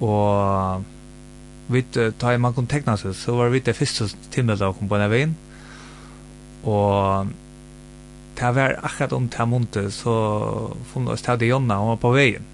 [0.02, 0.84] Og
[1.72, 4.98] vi tar man kunne tekna seg, så var vi det første timmelet av kom på
[4.98, 5.36] denne veien.
[6.64, 7.30] Og
[8.34, 10.14] det var akkurat om det måned, så
[10.90, 12.50] funnet oss til Jonna, hun var på veien.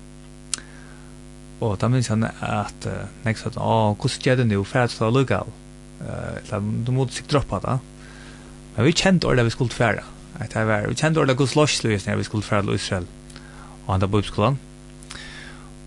[1.61, 5.11] Og da minns han at uh, nek sa, åh, hvordan gjør det nå, fært fra
[5.13, 5.49] Lugal?
[6.01, 7.77] Uh, du må sikkert droppa det.
[8.77, 10.05] Men vi kjente ordet vi skulle fære.
[10.41, 13.09] At det var, vi kjente ordet hvordan slåssløsning vi skulle fære til Israel
[13.87, 14.59] og han da bibelskolan.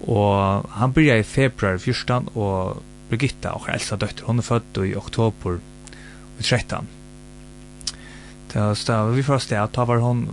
[0.04, 4.96] Og han byrja i februar 14, og Birgitta, og eldsta døtter, hun er født i
[4.98, 5.60] oktober
[6.40, 6.90] i 13.
[8.54, 10.28] Så da vi først det, da var hon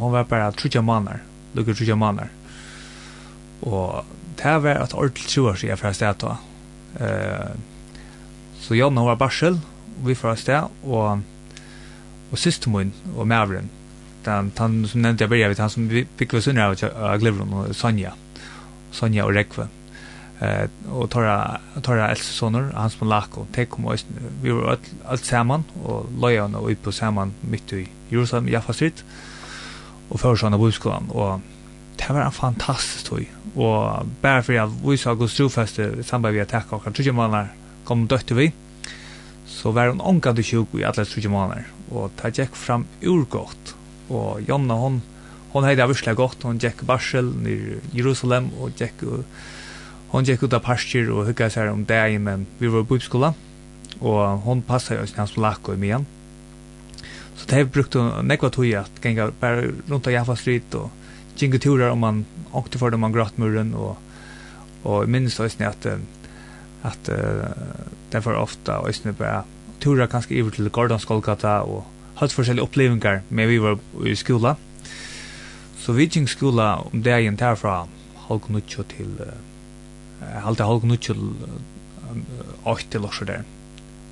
[0.00, 1.22] hun var bare trutja manar,
[1.56, 2.28] lukker trutja manar.
[3.64, 4.04] Og
[4.40, 6.36] det var et ordentlig troer, år siden fra sted da.
[7.00, 7.52] Uh,
[8.60, 9.60] så Jonna var barsel,
[10.00, 11.20] og vi først sted, og,
[12.30, 13.70] og systemoen og maveren,
[14.24, 17.74] den, den som nevnte jeg började vet han som fikk oss under av Glevron og
[17.76, 18.12] Sonja.
[18.92, 19.68] Sonja og Rekve.
[20.40, 24.06] Eh och Tora Tora Else Sonor han som Lako det kom oss
[24.42, 28.72] vi var allt allt samman och Leon och upp på samman mitt i Jerusalem Jaffa
[28.72, 29.04] Street.
[30.08, 31.40] Och för såna boskolan och
[31.96, 36.34] det var en fantastisk tog och bara för att vi sa Guds trofäste i samband
[36.34, 37.48] med attack och kanske månader
[37.84, 38.52] kom dött vi
[39.46, 43.59] så var hon ångad och sjuk i alla 20 månader och det gick fram urgott
[44.10, 45.02] og Jonna hon
[45.50, 46.42] hon hade avsla gott.
[46.42, 49.02] Hon gick Basel i Jerusalem och gick
[50.08, 53.34] hon gick ut av pastur och hugga seg om det men vi var på skola
[53.98, 55.74] och hon passade oss när han lack och
[57.36, 60.90] så det brukt hon nekva tog att gänga bara rundt av Jaffa Street och
[61.36, 63.98] ginga turer om man åkte för dem man grattmuren och
[64.82, 65.86] och minns då att att,
[66.82, 67.44] att uh,
[68.10, 69.44] det var ofta och snubba
[69.78, 71.86] turer kanske över till Gordons Golgata och
[72.20, 74.54] hatt forskjellige opplevingar med vi var i skola.
[75.80, 77.86] Så vi gikk skola om dagen tar fra
[78.28, 79.32] halv nuttjo til uh,
[80.44, 83.46] halv til halv nuttjo uh, 8 til års der.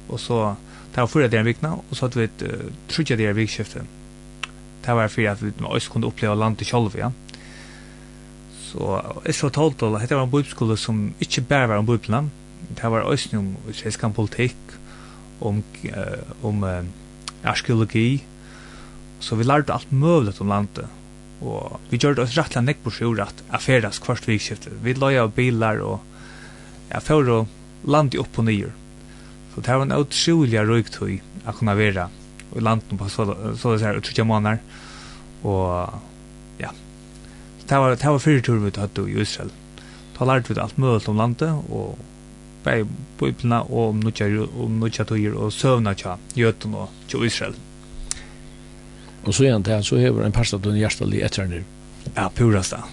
[0.09, 0.55] Og så
[0.95, 3.85] det var fyra der vikna, og så hadde vi et uh, trutja der vikskiftet.
[4.87, 7.11] Det var fyrir at vi også kunne oppleva landet sjolv, ja.
[8.69, 12.31] Så Isra Toltol, dette var en bibelskole som ikke bare var en bibelen,
[12.77, 14.75] det var også om svensk politikk,
[15.41, 16.85] om, uh, om uh,
[17.47, 18.23] arkeologi.
[19.21, 20.87] Så vi lærte alt møvlet om landet.
[21.39, 24.81] Og vi gjør gjorde oss rettelig nekk på sjur at affæres kvart vikskiftet.
[24.83, 26.01] Vi løy av bilar og
[26.91, 27.39] ja, for å
[27.87, 28.73] lande opp og nyer.
[29.55, 32.09] Så det var en utrolig røyktøy å kunne være
[32.57, 33.27] i landet på så,
[33.59, 34.61] så det her, utrolig måneder.
[35.47, 36.73] Og ja,
[37.61, 39.53] så det var, det var fyrtur vi tatt i Israel.
[40.19, 41.99] Da lærte vi alt mulig om landet og
[42.69, 42.83] bei
[43.19, 44.05] bibelna og om
[44.79, 47.57] nutja tøyer og søvna tja jötun og tja Israel.
[49.25, 51.61] Og så igjen det, så hever en parstad og en hjertelig etter
[52.15, 52.85] Ja, purast da.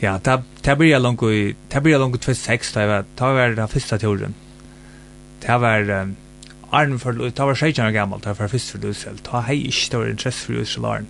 [0.00, 3.70] Ja, det det blir langt i det blir langt 26 da var ta var det
[3.70, 4.34] første turen.
[5.40, 6.08] Det var
[6.72, 9.18] Arn for det var sjejan gamal, det var først for Israel.
[9.22, 11.06] Ta hei ikke stor interesse for Israel.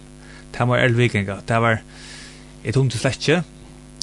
[0.52, 1.36] Det var elvikinga.
[1.48, 1.80] Det var
[2.64, 3.42] et tungt sletje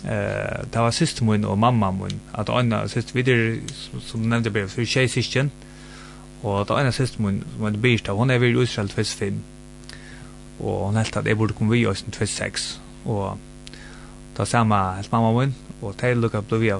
[0.03, 3.55] eh det var syster min og mamma min At Anna syster vi der
[3.99, 5.51] som nevnte blev for tjej syskon
[6.43, 9.33] Og at Anna syster min som hade bist hon er vel Israel 25
[10.59, 13.37] Og hon helt at det burde komme vi oss 26 Og
[14.37, 16.71] da samma helt mamma min og til lukka på vi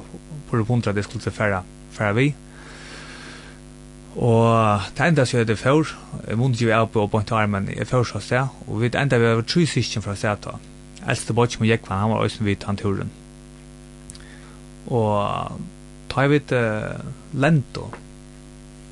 [0.50, 2.34] på det punktet det skulle færa færa vi
[4.16, 5.88] Og det enda så er det før,
[6.28, 9.36] jeg måtte jo oppe og på en tarmen i først og og vi enda vi
[9.36, 10.71] var tre syskjen fra sted
[11.08, 13.12] eldste bort som gikk, han var også vidt han turen.
[14.92, 15.60] Og
[16.12, 17.02] ta jeg vidt uh,
[17.38, 17.90] lento,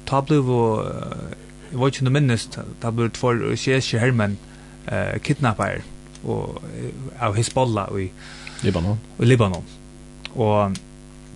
[0.10, 1.38] ta ble vi, uh,
[1.70, 4.38] jeg var ikke noe minnest, ta ble vi tvor kjeske hermen
[4.90, 5.84] uh, kidnapper
[6.24, 6.60] og,
[7.20, 8.10] av Hezbollah i
[8.66, 9.00] Libanon.
[9.20, 9.66] I Libanon.
[10.36, 10.78] Og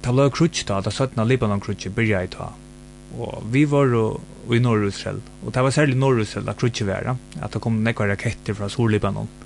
[0.03, 2.51] ta ble krutsk da, da satt Libanon krutsk byrja i ta.
[3.13, 4.05] Og vi var jo
[4.51, 8.57] i Norrusrell, Og det var særlig Norrusrell da krutsk var, at det kom nekva raketter
[8.57, 9.29] fra Sol-Libanon.
[9.29, 9.42] Mm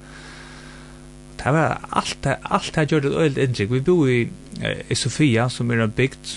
[1.48, 3.72] det var allt det, allt det gjorde det öjligt intryck.
[3.72, 4.30] Vi bor i,
[4.88, 6.28] i Sofia som är en bygd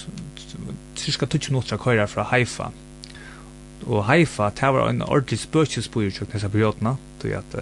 [0.94, 2.70] cirka 20 minuter köra från Haifa.
[3.86, 6.96] Och Haifa, det var en ordentlig spökesbo i dessa perioderna.
[7.22, 7.56] Det att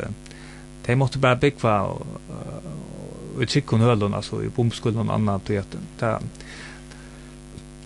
[0.86, 5.42] de måste bara bygga och, och, och trycka höllen, alltså i bombskullen och annat.
[5.46, 6.18] Det att det,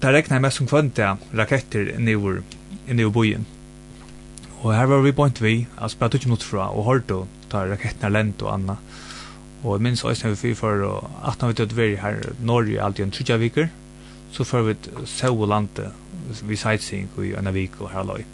[0.01, 2.43] det räknar mest som kvanta raketter ur
[2.89, 3.45] inne i bojen.
[4.61, 7.67] Och här var vi bort vi, alltså bara 20 minuter från och hørte då tar
[7.67, 8.79] raketterna lent och annat
[9.63, 13.05] Og jeg minns også når vi for, at når vi dødde veri her Norge alltid
[13.05, 13.69] en trutja viker,
[14.33, 14.75] så får vi
[15.07, 15.91] sau og lande,
[16.43, 18.25] vi sightseeing i en vik og her løy.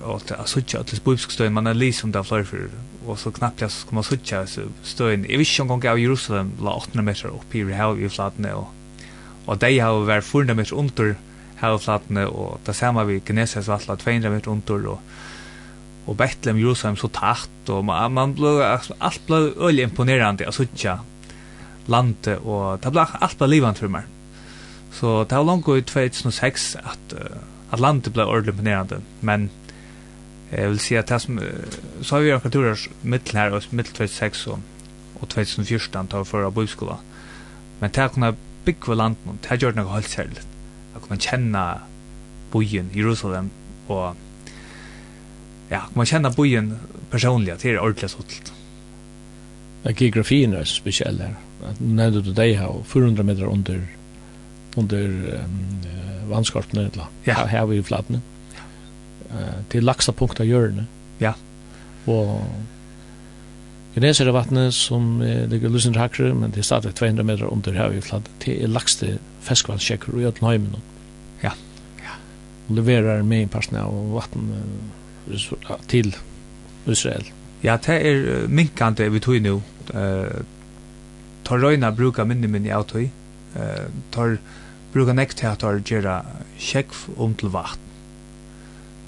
[0.00, 2.70] Og det er suttja til spøypsk støyen, man er lys om det er flere for,
[3.06, 5.26] og så knappt jeg skal man suttja støyen.
[5.28, 8.70] Jeg visste ikke engang av Jerusalem la 800 meter opp i rehav i flatene, og,
[9.46, 11.12] og de har vært 400 meter under
[11.60, 15.00] hev flatene, og det samme vi Genesis vatla 200 meter under, og
[16.10, 20.98] och Bethlehem Jerusalem så tätt och man, man blev allt blev öle imponerande alltså tja
[21.86, 24.02] landet och det blev allt blev livant för mig.
[24.92, 27.14] Så det var långt i 2006 att
[27.70, 29.50] att landet blev öle imponerande men
[30.50, 31.40] jag vill säga att det som
[32.00, 34.58] så har vi några turer mitt här och mitt 2006 och,
[35.20, 36.96] och 2014 tar förra boskola.
[37.78, 38.34] Men det kunde
[38.64, 40.46] bygga landet, det gjorde något helt särskilt.
[40.92, 41.80] Jag kunde känna
[42.50, 43.50] bojen Jerusalem
[43.86, 44.14] och
[45.70, 46.78] ja, man känner bojen
[47.10, 48.52] personliga till det ordentligt sålt.
[49.82, 51.34] Ja, geografin är speciell där.
[51.78, 53.86] När du dig har 400 meter under
[54.74, 55.80] under um,
[56.30, 57.32] vannskorpen ja.
[57.32, 58.22] här, här vid flatten.
[58.54, 59.34] Ja.
[59.34, 60.84] Uh, till laxa punkter hjörne.
[61.18, 61.34] Ja.
[62.04, 62.40] Och
[63.94, 67.74] Gneser av vattnet som eh, ligger lusen hakre, men det er stadig 200 meter under
[67.74, 70.76] her i flatt, det er lagste feskvallsjekker i Øtlenheimen.
[71.42, 71.50] Ja.
[71.98, 72.14] ja.
[72.68, 74.52] Og leverer med innpassene av vatten,
[75.88, 76.14] til
[76.86, 77.26] Israel.
[77.62, 79.62] Ja, det er minkande vi tog nu.
[79.94, 80.42] Uh,
[81.44, 83.10] tar røyna bruka minni minni av tog.
[83.56, 84.38] Uh, tar
[84.94, 86.22] bruka nek til at tar gjerra
[86.58, 87.86] sjekv om til vatten.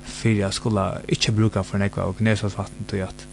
[0.05, 3.27] Fyrir jeg skulle ikkje bruka for nekva og gnesas vatten tog at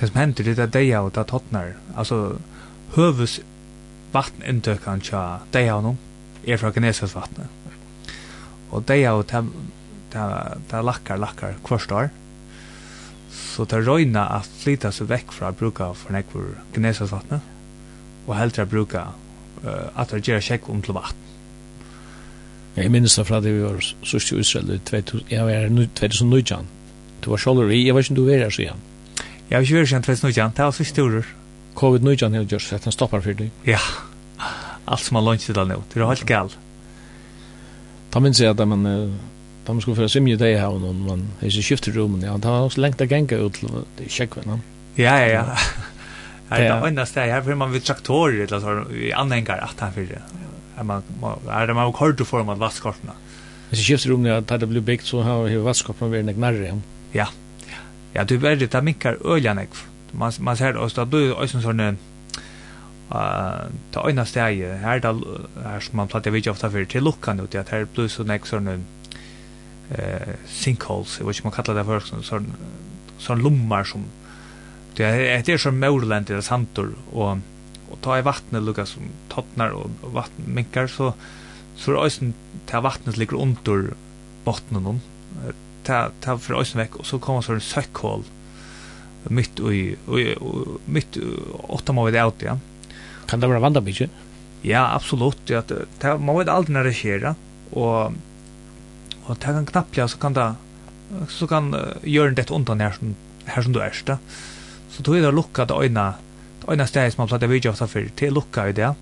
[0.00, 1.74] det som hender det er deia og det tåttnar.
[1.96, 2.38] Altså,
[2.96, 3.40] høves
[4.14, 5.96] vatninntøkkan tja deia og no
[6.46, 7.50] er fra gnesas vattnet.
[8.70, 9.26] Og deia og
[10.12, 10.26] det,
[10.70, 12.10] det lackar, lackar kvart år.
[13.30, 17.42] Så det røyna at flyta seg vekk fra bruka for nekvur gnesasvattnet,
[18.26, 19.08] og heldre bruka
[19.64, 21.26] uh, at det gjør sjekk om til vatten.
[22.76, 24.78] Jeg minnes det fra det vi var sørst i Israel,
[25.30, 26.68] jeg var i 2019.
[27.20, 28.86] Du var sjåler i, jeg vet ikke om du var her siden.
[29.50, 31.36] Jeg var ikke vært siden 2019, det var sørst i Israel.
[31.80, 33.50] Covid-19 har gjort sett, den stoppar for deg.
[33.66, 33.80] Ja,
[34.86, 36.54] alt som har lønnsigt av nå, det er helt gal.
[38.10, 38.86] Ta minns jeg at man
[39.70, 42.22] Da man skulle få simje det här och man är så skiftet rummen.
[42.22, 43.52] Ja, det har också längt att gänga ut
[43.96, 44.60] till kökven.
[44.94, 45.44] Ja, ja, ja.
[46.48, 49.80] Det är det enda steg här för man vid traktorer eller så i anhängare att
[49.80, 50.22] han för det.
[50.76, 51.02] Är man
[51.48, 53.14] är det man har kort för man vasskorna.
[53.70, 56.80] Det skiftet rummen att det blir byggt så har vi vasskorna varit närmare.
[57.12, 57.28] Ja.
[58.12, 59.60] Ja, du vet det där minkar öljan
[60.10, 61.94] Man man ser oss då du är sån sån eh
[63.90, 67.68] ta ena steg här där som man pratar vi ofta för till luckan ut att
[67.68, 68.84] här blir så nästa sån
[69.90, 72.52] eh sinkholes, jag vet inte man kallar det för sån
[73.18, 74.04] sån lummar som
[74.96, 77.38] det är det är som Moreland det santor och
[77.90, 81.14] och ta i vattnet lukar som tottnar och vatten minkar så
[81.76, 82.34] så är ösen
[82.66, 83.94] ta vattnet ligger under
[84.44, 84.98] bottnen då
[85.82, 88.22] ta ta för ösen veck och så kommer så en söckhål
[89.24, 89.96] mitt i
[90.84, 91.18] mitt
[91.62, 92.58] åtta man vet ut ja.
[93.26, 94.08] Kan det vara vandabitje
[94.62, 95.62] ja absolut ja
[95.98, 97.34] ta man vet aldrig när det sker
[97.70, 98.12] och
[99.30, 100.48] og det kan knapplega så kan det
[101.30, 103.14] så kan uh, gjøre det undan her som,
[103.46, 104.18] her som du er da.
[104.90, 106.06] så tog jeg da lukka det øyna
[106.62, 108.92] det øyna stedet som man platt jeg vidja ofta fyrir til lukka i det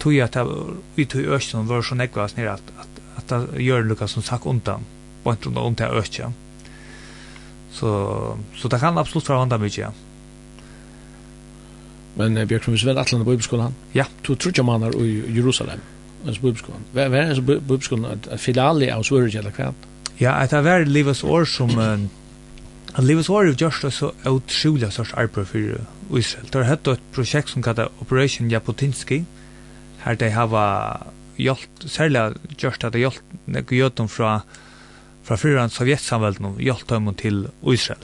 [0.00, 0.48] tog jeg at
[0.96, 4.46] vi tog økken var så nekva nere at, at, at det gjør lukka som sakk
[4.46, 4.84] undan
[5.24, 6.34] bant rundt om til økken
[7.72, 7.90] så,
[8.56, 10.04] så det kan absolutt være vanda mycket
[12.14, 14.04] Men Bjørk, som vi svendt atlan i bibelskolan, ja.
[14.22, 15.80] du trutja manar i Jerusalem
[16.26, 16.80] alltså bibelskolan.
[16.92, 19.74] Vad är alltså bibelskolan att filali av svårighet eller kvart?
[20.16, 22.10] Ja, att det var livets år som en
[22.98, 25.80] livets år av just så otroliga sorts arbete för
[26.14, 26.46] Israel.
[26.50, 29.24] Det har haft ett projekt som kallas Operation Japotinski.
[29.98, 31.00] Här de har
[31.36, 34.40] hjälpt särskilt just att hjälpt några jötum från
[35.22, 37.98] från förra Sovjetsamvälden hjälpt dem till Israel.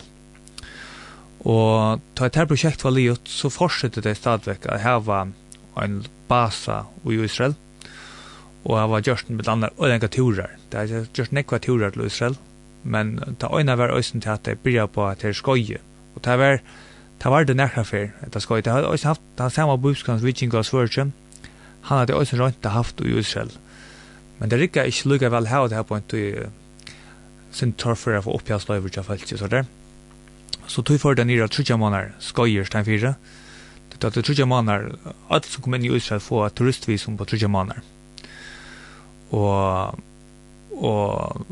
[1.40, 5.22] Og ta et her prosjekt var livet, så fortsatte det stadigvæk å hava
[5.76, 7.54] en basa i Israel.
[7.56, 7.69] Mm
[8.64, 10.52] og jeg var gjørst med andre og enka turer.
[10.72, 12.36] Det er gjørst nekva turer til Israel,
[12.84, 15.80] men ta øyne var øyne til at jeg byrja på at jeg skoje.
[16.14, 16.60] Og ta var,
[17.20, 18.62] ta var det nekra fyr, det skoje.
[18.62, 21.12] Det har øyne haft det den samme budskans vikinga og svørkjøm,
[21.82, 23.50] han hadde øyne røynta haft i Israel.
[24.38, 26.48] Men det rikka ikke lukka vel her det her på en tøy
[27.52, 29.64] sin torfer av oppjastløyver til feltet, så der.
[30.66, 33.14] Så tøy for den nira trutja måneder skojer stein fyra.
[33.90, 34.94] Det er trutja måneder,
[35.28, 37.82] alt som kom inn i Israel få turistvisum på trutja måneder
[39.30, 39.98] og
[40.80, 41.46] og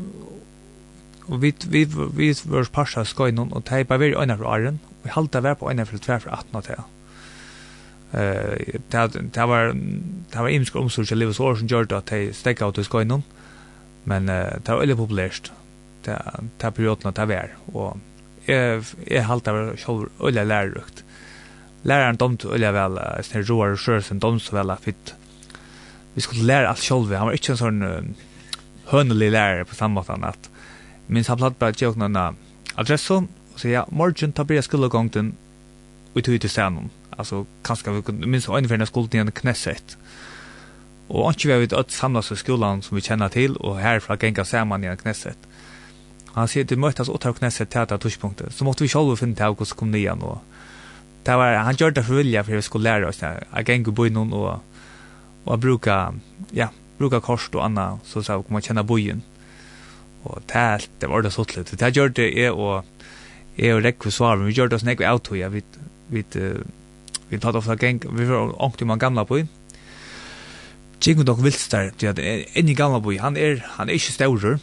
[1.29, 4.79] og vi vi vi var passa skoin og og teipa veri einar frá arren.
[5.03, 6.83] Vi halda ver på einar frá tvær for 18 til.
[8.13, 9.75] Eh ta var
[10.31, 13.23] ta var imsk omsorg liva så som gjorde at tei stekka ut skoin
[14.05, 15.51] Men eh ta var veldig populært.
[16.03, 16.17] Ta
[16.57, 17.99] ta perioden ta ver og
[18.47, 21.03] jeg jeg halda ver sjølv ulla lærukt.
[21.83, 25.15] Læraren domt ulla vel snær roar sjølsen domte vel fit
[26.19, 27.17] vi skulle lära allt själva.
[27.17, 28.03] Han var inte en sån uh,
[28.85, 30.49] hönlig lärare på samma sätt att
[31.07, 32.35] minns han platt bara tjockna en
[32.75, 33.23] adress och
[33.55, 35.35] så ja, morgon tar börja skulle gång den
[36.13, 36.89] ut ut i stenen.
[37.09, 39.97] Alltså kanske vi kunde minns ungefär när skolan igen knässet.
[41.07, 44.45] Och anki vi vet att samlas i skolan som vi känner till och härifrån gänga
[44.45, 45.37] samman igen knässet.
[46.25, 48.49] Han säger att det mötas åtta knässet täta tuschpunkter.
[48.49, 50.37] Så måste vi själva finna ut hur vi kom nian och
[51.23, 54.05] Det var han gjorde det för vilja för vi skulle lära oss att gänga bo
[54.05, 54.59] i någon och
[55.45, 56.13] og att bruka
[56.51, 56.67] ja,
[56.97, 59.21] bruka kors og annat så sa att man känna bojen.
[60.23, 61.77] Och tält, det var det så litt.
[61.79, 62.85] Det gjør det är och
[63.57, 65.63] är och räck för men vi gjør gjorde oss näck auto ja vi
[66.07, 66.23] vi
[67.29, 69.49] vi tar ofta gäng vi var ångt i man gamla bojen.
[71.01, 74.11] Jingo dok vilstar, där, det är en i gamla boi, Han er, han er inte
[74.11, 74.59] staurur,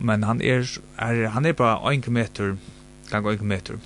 [0.00, 2.56] men han er, er han er bara 1 meter
[3.10, 3.78] gang 1 meter.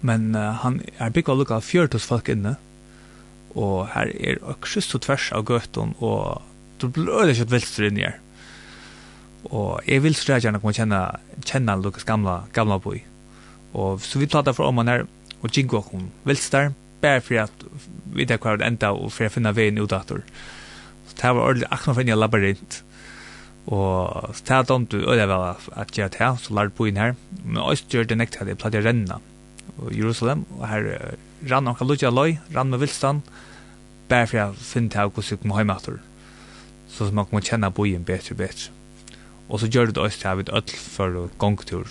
[0.00, 2.56] Men uh, han er bygg av lukka 40 folk inne
[3.56, 6.42] og her er kryss og tvers av gøtten, og
[6.80, 8.18] du blir ikke kjøtt vilstur inn her.
[9.48, 11.02] Og jeg vil så gjerne komme kjenne,
[11.46, 12.98] kjenne Lukas gamla, gamla boi.
[13.76, 15.06] Og så vi prater for om han her,
[15.40, 17.64] og jingo kom vilstur, bare for at
[18.12, 21.44] vi vet hva det enda, og for å finne veien ut av Så det var
[21.44, 22.82] ordentlig akkurat for en labyrint.
[23.66, 25.44] Og så det er dumt du øyne vel
[25.74, 27.16] at gjøre det her, så lærte boien her.
[27.44, 29.20] Men også gjør det nektig at jeg platt å renne
[29.90, 31.16] i Jerusalem, og her
[31.50, 33.26] rann noen lukja løy, rann med vilstand,
[34.08, 35.98] bare for jeg finner til hvordan jeg kommer hjemme etter.
[36.88, 38.70] Så man kommer kjenne bojen bedre og bedre.
[39.48, 41.86] Og så gjør det også til at vi ødel for gongtur.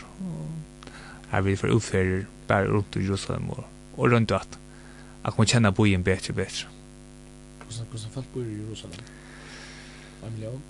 [1.32, 3.63] Her vi for utfører bare rundt i Jerusalem og,
[3.97, 4.59] og rundt at
[5.26, 6.68] jeg kommer kjenne bojen bedre og bedre.
[7.66, 8.99] Hvordan, hvordan folk bor i Jerusalem?
[10.26, 10.61] En million?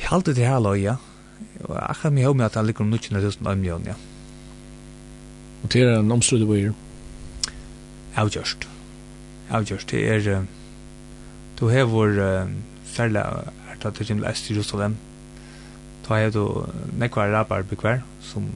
[0.00, 0.96] Jeg har alltid det her løy, ja.
[1.64, 3.94] Og jeg kan mye med at jeg liker om 900.000 en million, ja.
[5.62, 6.72] Og til er en omstrøyde bøyer?
[8.16, 8.68] Avgjørst.
[9.50, 9.90] Avgjørst.
[9.90, 10.40] Det er...
[10.40, 10.61] Uh,
[11.62, 12.18] du hevur
[12.90, 14.96] særlig er tatt til kjemla Est Jerusalem.
[16.02, 16.44] Ta hevur du
[16.98, 18.50] nekvar rapar bekvar som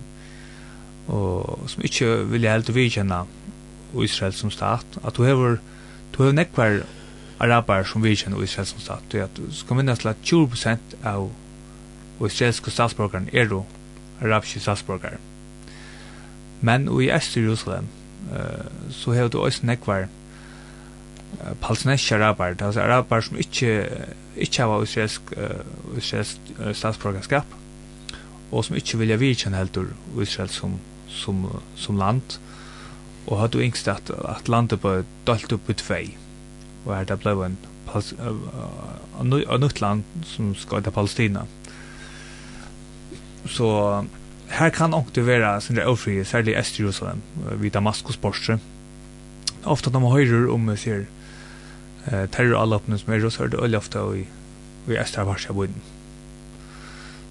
[1.07, 3.21] og som ikkje vilja helt vikjenna
[4.03, 4.99] Israel som stat.
[5.07, 5.61] At du hevur
[6.17, 6.83] du hevur nekvar
[7.39, 9.07] arabar som vikjenna Israel som stat.
[9.13, 11.31] Du at skal minnast til at 20% av
[12.27, 13.65] israelske statsborgaren er jo
[14.25, 15.21] arabiske statsborgare
[16.61, 17.89] men i Est Jerusalem
[18.33, 20.07] uh, så hevur du også nekvar
[21.61, 23.89] palestinske araber, altså araber som ikke,
[24.37, 27.47] ikke har israelsk, uh, israelsk uh, statsborgerskap,
[28.53, 31.47] og som ikke vilja virkjenne heldur Israel som, som,
[31.77, 32.39] som land,
[33.27, 36.05] og hadde yngst at, at landet ble dalt upp i tvei,
[36.85, 37.59] og her det ble en,
[39.21, 41.43] en, nytt land som skal til Palestina.
[43.47, 43.69] Så
[44.51, 47.23] her kan også være sin det overfri, særlig Øst-Jerusalem,
[47.59, 48.59] vid Damaskus-Borset,
[49.67, 51.07] ofta när man hör om ser
[52.07, 54.27] eh terrorallöpen som är så hörde öl ofta i
[54.89, 55.75] i östra Varsjabyn.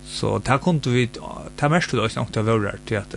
[0.06, 1.10] Så där kunde vi
[1.56, 3.16] ta mest då också något av vårar till att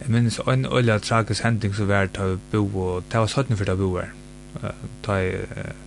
[0.00, 3.56] Jeg minns en øyla tragisk hending som var til å bo, og det var 17
[3.56, 4.10] for det bo her.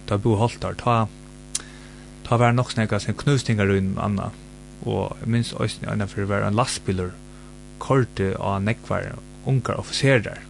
[0.07, 1.07] Ta bo Holtar, ta
[2.25, 4.31] ta var nok snakka sin knustingar rundt Anna.
[4.81, 7.11] Og jeg minns også en for det var en lastbiler
[7.79, 9.13] korte av nekvar
[9.45, 10.41] unkar offiserer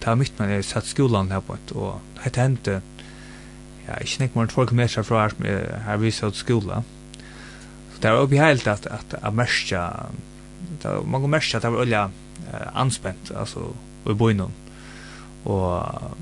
[0.00, 2.80] det var mitt man jeg satt skolan her på et, og det hendte,
[3.86, 6.82] ja, ikke nek mange folk med seg fra her, her vi satt skola.
[7.94, 9.82] Så det var oppi heilt at, at, at merskja,
[10.82, 12.06] det var mange merskja, det var olja
[12.50, 13.70] eh, anspent, altså,
[14.06, 14.52] i boinon.
[15.46, 16.16] Og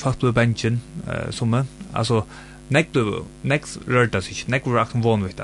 [0.00, 2.24] fatt på bensin, eh, summe, altså,
[2.72, 5.40] nek du, nek rørte sig ikke, nek var akten vanvitt,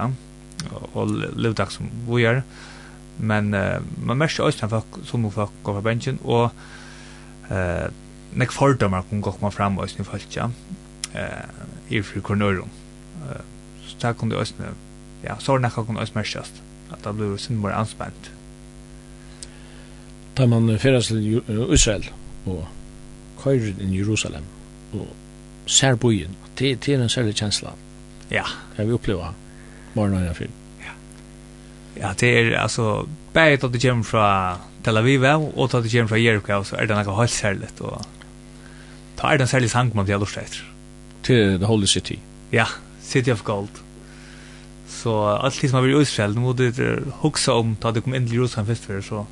[0.95, 2.43] og levdag som vi er,
[3.19, 6.51] men uh, man merker også at folk som folk går på bensin, og
[7.51, 7.91] eh
[8.33, 10.51] nek fordomar kun gott man fram oss ni falska
[11.15, 11.45] eh
[11.89, 12.69] i fru kornorum
[13.31, 13.43] eh
[13.87, 14.55] så där kunde oss
[15.23, 18.31] ja så när kan oss mäschast att det blev sin mer anspänt
[20.35, 21.43] tar man färdas til
[21.73, 22.05] Israel
[22.47, 22.67] og
[23.43, 24.45] køyrir inn i Jerusalem
[24.93, 25.09] og
[25.67, 27.75] ser bojen det, det er en særlig kjensla
[28.31, 28.45] ja.
[28.77, 29.33] Det vi oppleva
[29.95, 30.51] morgen og fyrir
[30.85, 30.95] ja.
[31.97, 35.91] Ja det er altså bare at det kommer fra Tel Aviv av, og at det
[35.93, 38.07] kommer fra Jericho, så er det noe helt særlig, og
[39.19, 40.63] Da er det en særlig sang man blir lurt etter.
[41.23, 42.17] Til The Holy City?
[42.53, 42.65] Ja,
[43.03, 43.83] City of Gold.
[44.89, 45.13] Så
[45.45, 46.71] alt det som har vært i Israel, nå må du
[47.21, 49.25] huske om, ta du kom inn til Jerusalem først før, så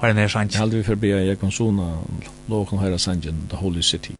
[0.00, 0.54] har den her sangen.
[0.54, 1.90] Jeg halde vi forbi, jeg kan sona,
[2.48, 4.14] lov lovkon herre sangen, The Holy City.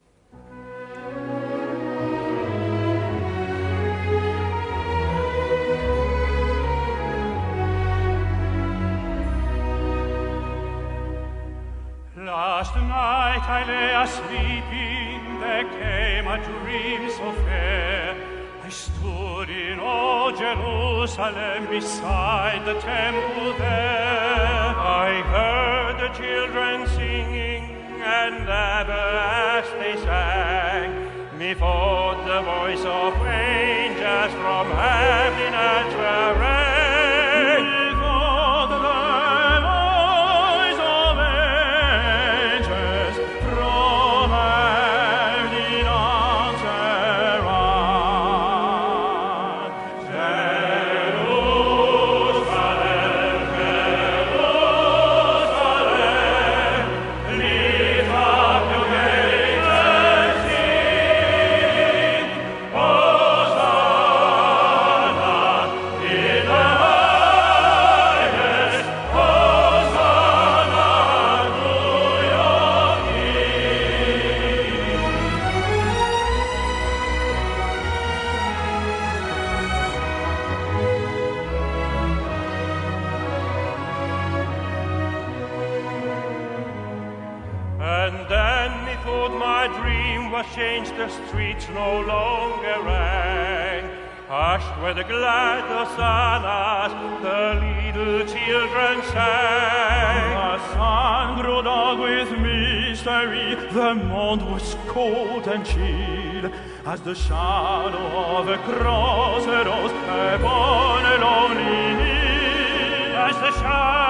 [108.44, 114.03] the cross rose upon a lonely hill as the shadow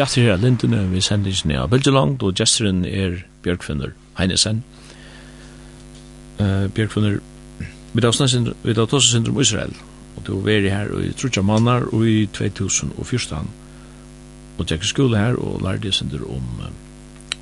[0.00, 4.62] vi aftur her lintene vi sendingen av Bilgelangt, og gesteren er Bjørkfinner Heinesen.
[6.40, 7.18] Uh, Bjørkfinner,
[7.92, 9.74] vi da tås syndrom Israel,
[10.16, 13.50] og du var her i Trudja Mannar og i 2014,
[14.56, 16.48] og tjekker skole her og lærte synder om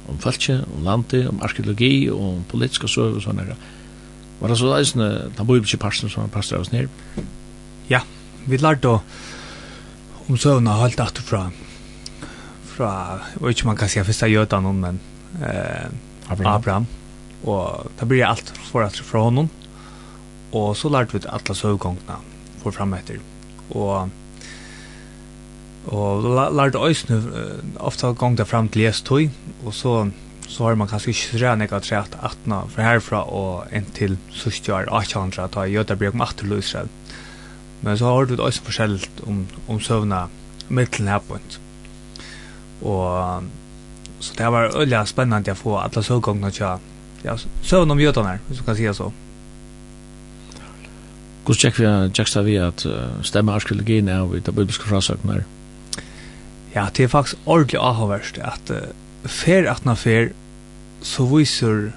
[0.08, 3.58] om falskje, om landet, om arkeologi og om politiska søv og sånne her.
[4.40, 6.88] Var det så leis, da bor vi ikke parsten som er pastor av oss ned?
[7.90, 8.00] Ja,
[8.48, 8.96] vi lærte
[10.24, 11.50] om søvna helt atterfra,
[12.78, 12.92] fra,
[13.40, 15.00] og ikke man kan si første gjøta noen, men
[15.42, 15.88] eh,
[16.30, 16.54] Abraham.
[16.54, 16.86] Abraham.
[17.44, 19.50] Og da blir alt for at fra honom.
[20.56, 22.16] Og så lærte vi alle søvgongene
[22.62, 23.20] for fram etter.
[23.70, 24.08] Og
[25.88, 27.16] og lærte øysene
[27.80, 29.30] ofte gong det fram til Jestøy,
[29.64, 30.10] og så
[30.48, 34.88] så har man kanskje ikke så nekka trett atna fra herfra og inn til sustjar
[34.88, 36.88] 1800 ta i Jødabreg om atter Israel.
[37.84, 40.26] Men så har du et øyne forskjellt om, om søvna
[40.68, 41.58] mittelen her på en.
[42.82, 43.42] Og
[44.20, 46.66] så det var öliga spännande att få alle søvgångene til
[47.24, 49.12] Ja, søvn om götarna, så kan säga så.
[51.44, 52.86] Hvordan tjekker vi checkar vi att
[53.22, 55.44] stämma arkeologin är vid de frasøkene her?
[56.74, 57.38] Ja, det är faktiskt
[57.78, 58.92] avhåverst at att
[59.24, 60.32] fer att när fer
[61.02, 61.92] så viser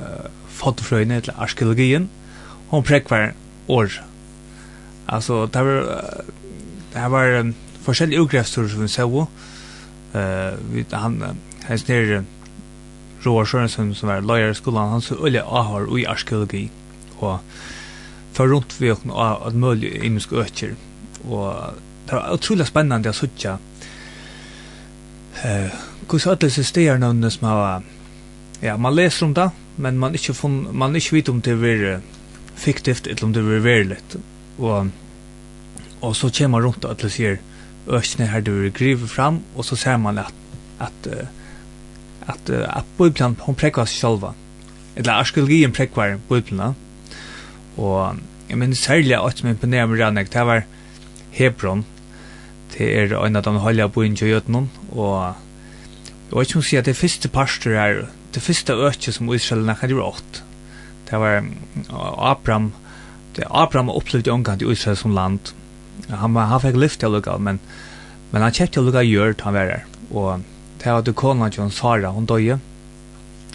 [0.00, 2.08] uh, fotofrøyene til arkeologin
[2.68, 3.32] hon präkvar
[3.68, 3.90] år.
[5.08, 6.00] Alltså, det var,
[6.94, 9.04] det var um, forskjellige utgrefstor som vi ser
[10.14, 11.22] eh vi han
[11.62, 12.24] han snär
[13.22, 16.70] Roar Sørensen som var lärare i skolan han så öle har i arkeologi
[17.18, 17.38] og
[18.32, 20.74] för runt vi och att möjligt in ska öker
[21.28, 21.54] och
[22.06, 23.58] det var otroligt spännande att söka
[25.42, 25.70] eh
[26.08, 27.82] kus alla systemen som har
[28.60, 32.00] ja man läser om det men man inte fun, man inte vet om det är
[32.54, 34.16] fiktivt eller om det är verkligt
[34.56, 34.86] och
[36.00, 37.38] och så kommer man runt att läser
[37.88, 40.34] ökne här du griver fram och så ser man att
[40.78, 41.06] att
[42.26, 44.34] att att bulplan hon präkvar sig själva.
[44.96, 46.74] Eller arkeologin präkvar bulplarna.
[47.76, 48.14] Och
[48.48, 50.62] jag menar särskilt att man på närmare rannek, det var
[51.30, 51.84] Hebron.
[52.76, 54.68] Det är en av de på bojen i Jötnum.
[54.90, 55.34] Och
[56.30, 59.68] jag vet inte om jag att det första pastor är det första öket som Israel
[59.68, 60.42] hade gjort.
[61.10, 61.44] Det var
[62.18, 62.72] Abraham
[63.34, 65.40] det Abraham upplevde omkant i Israel som land
[66.08, 67.58] han var han fick lyft till lucka men
[68.30, 70.38] men han checkade lucka gjort han var där och
[70.78, 72.58] det hade konan John Sara hon ju.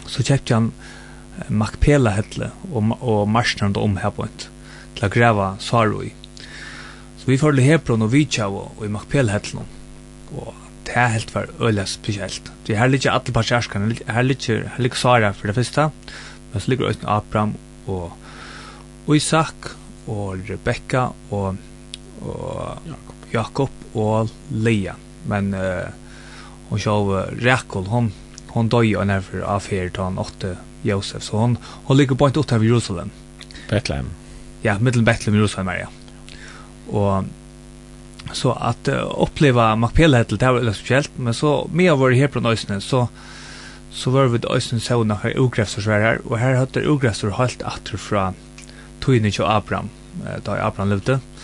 [0.05, 0.71] så checkade han
[1.47, 4.49] Macpela hette och och marsnade om här på ett
[4.95, 6.13] till att gräva Saroi
[7.17, 9.57] så vi följde Hebron och Vicha och i Macpela hette
[10.35, 14.83] och det här helt var öliga speciellt det här ligger alla passagerarna här ligger här
[14.83, 15.91] ligger Sara för det första
[16.51, 17.53] men så ligger Abraham
[17.85, 18.11] och
[19.09, 19.73] och Isak
[20.07, 21.57] og Rebekka og
[22.21, 22.77] och
[23.31, 24.95] Jakob och Lea
[25.27, 25.83] men uh,
[26.69, 27.09] hon själv
[27.39, 28.11] Rekol hon
[28.47, 32.35] hon dog ju när för affär han åtte Josef så hon hon ligger på en
[32.35, 33.09] åtte av i Jerusalem.
[33.69, 34.09] Betlehem
[34.61, 35.87] ja middelen Betlehem i Jerusalem ja.
[36.91, 37.23] Och
[38.33, 42.81] så att uh, uppleva Macpela det var speciellt men så med var här på Nøysene,
[42.81, 43.07] så
[43.91, 47.61] så var vi då Nösnen så när ogräsor så här och här hadde ogräsor helt
[47.61, 48.33] atter från
[48.99, 49.89] Tøyne til Abraham
[50.45, 51.13] da Abraham levde.
[51.13, 51.39] Mm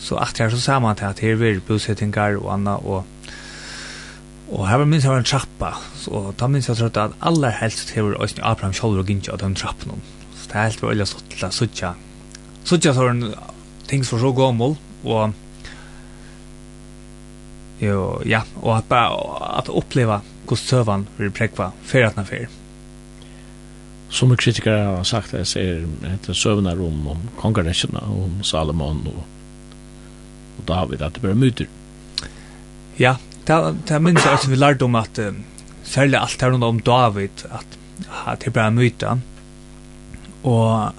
[0.00, 3.06] så att jag så samman till att här vill bosättningar och annat och
[4.50, 7.92] Og her var minst av en trappa, så da minst jeg trodde at aller helst
[7.94, 10.02] hever Øystein Abraham Kjolver og Gintja av den trappen.
[10.34, 11.92] Så det er helt veldig stått til at Sutja,
[12.64, 13.34] Sutja så var en
[13.88, 15.32] ting som var så gammel, og
[17.80, 22.50] jo, ja, og at bare at oppleva hvordan søvann vil prekva fyrir at fer.
[24.10, 29.22] Som kritikere har sagt, jeg ser etter søvnene om, om kongeresjene, om Salomon og
[30.60, 31.68] og David at det bare myter.
[33.00, 33.16] Ja,
[33.48, 33.58] det,
[33.88, 35.34] det minns jeg at vi lærte om at uh,
[35.84, 37.78] særlig alt her om David at,
[38.28, 39.20] at det bare er myter
[40.44, 40.94] og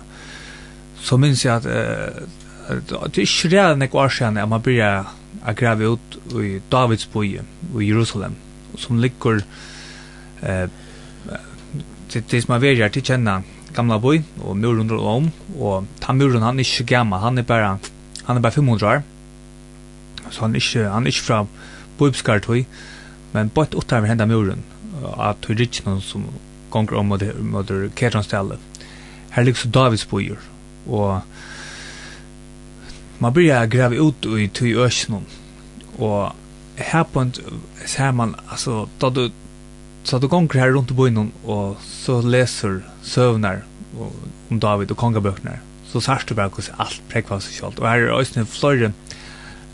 [1.01, 2.27] så minns jeg at uh,
[2.71, 4.83] det er ikke redan nek år siden at man blir
[5.41, 8.35] å grave ut i Davids boi i Jerusalem
[8.79, 9.41] som ligger
[10.45, 10.67] eh,
[12.11, 13.41] til, til som er veri til kjenne
[13.75, 17.47] gamla boi og muren rundt om og ta muren han er ikke gammal han er
[17.47, 17.73] bare
[18.27, 19.03] han er bare 500 år
[20.31, 21.45] så han ikke, han ikke fra
[21.99, 22.63] bøybskar tøy,
[23.33, 24.63] men bøyt utar henda muren,
[25.17, 26.27] at tøy rikk noen som
[26.71, 28.57] gonger om mot, mot Ketranstelle.
[29.31, 30.39] Her ligger så Davids bøyer,
[30.87, 31.21] og
[33.21, 35.27] man byrja grave ut i tøy øsnum,
[35.99, 36.31] og
[36.81, 37.33] her på en,
[37.85, 39.27] ser man, altså, da du,
[40.03, 43.61] så du gonger her rundt i bøyen, og så leser søvnar
[44.49, 45.61] om David og kongabøknar,
[45.91, 48.93] så sørst du bare hvordan alt prekvar seg selv, og her er øsne en flere,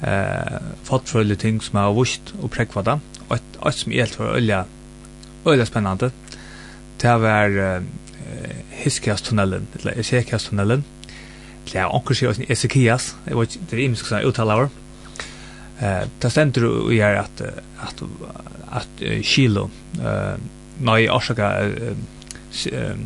[0.02, 3.00] eh fortrølle ting som har vurst och prekva da.
[3.34, 4.66] Ett ett som är helt för ølja
[5.46, 6.12] ølja spännande.
[7.02, 7.82] det var eh
[8.72, 10.84] Hiskias-tunnelen eller Esekias-tunnelen.
[11.66, 13.16] Eller ja, onker sier også Esekias.
[13.26, 14.70] Det var ikke det imisk sånn uttalaver
[15.80, 17.42] eh, det stender jo i her at
[17.84, 18.04] at,
[18.74, 19.70] at uh, Kilo
[20.02, 20.36] uh,
[20.80, 21.92] nei, orsaka uh,
[22.74, 23.04] um,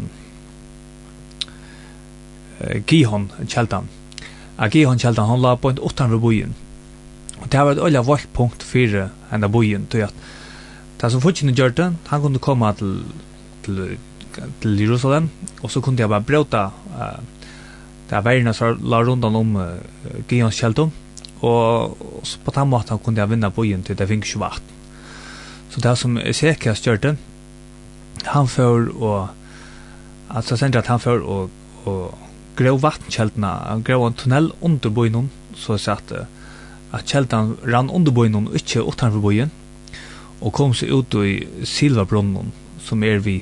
[2.87, 3.89] Gihon Kjeldan
[4.71, 6.55] Gihon Kjeldan, han la på en 800 bojen
[7.41, 10.13] Og det var et øyla valgt punkt for henne bojen, til at
[11.01, 12.99] det som fortsatt gjør det, han kunne komme til,
[13.65, 13.97] til,
[14.61, 15.29] til Jerusalem,
[15.63, 17.17] og så kunne jeg bare brøta uh,
[18.11, 19.79] det er verden som la rundan om uh,
[20.29, 20.91] Gions kjeldom,
[21.41, 24.79] og, så på den måten kunne jeg vinne bojen til det finnes ikke 28.
[25.71, 27.13] Så det som Ezekias gjør det,
[28.27, 29.29] han får og
[30.29, 31.49] altså sender at han får og,
[31.87, 32.17] og
[32.59, 36.40] grå vattkjeldene, grå en tunnel under bojen, så jeg sier at uh,
[36.91, 39.51] at kjeldan rann under bøyen og ikke utenfor bøyen,
[40.41, 43.41] og kom seg ut i Silvabronnen, som er vi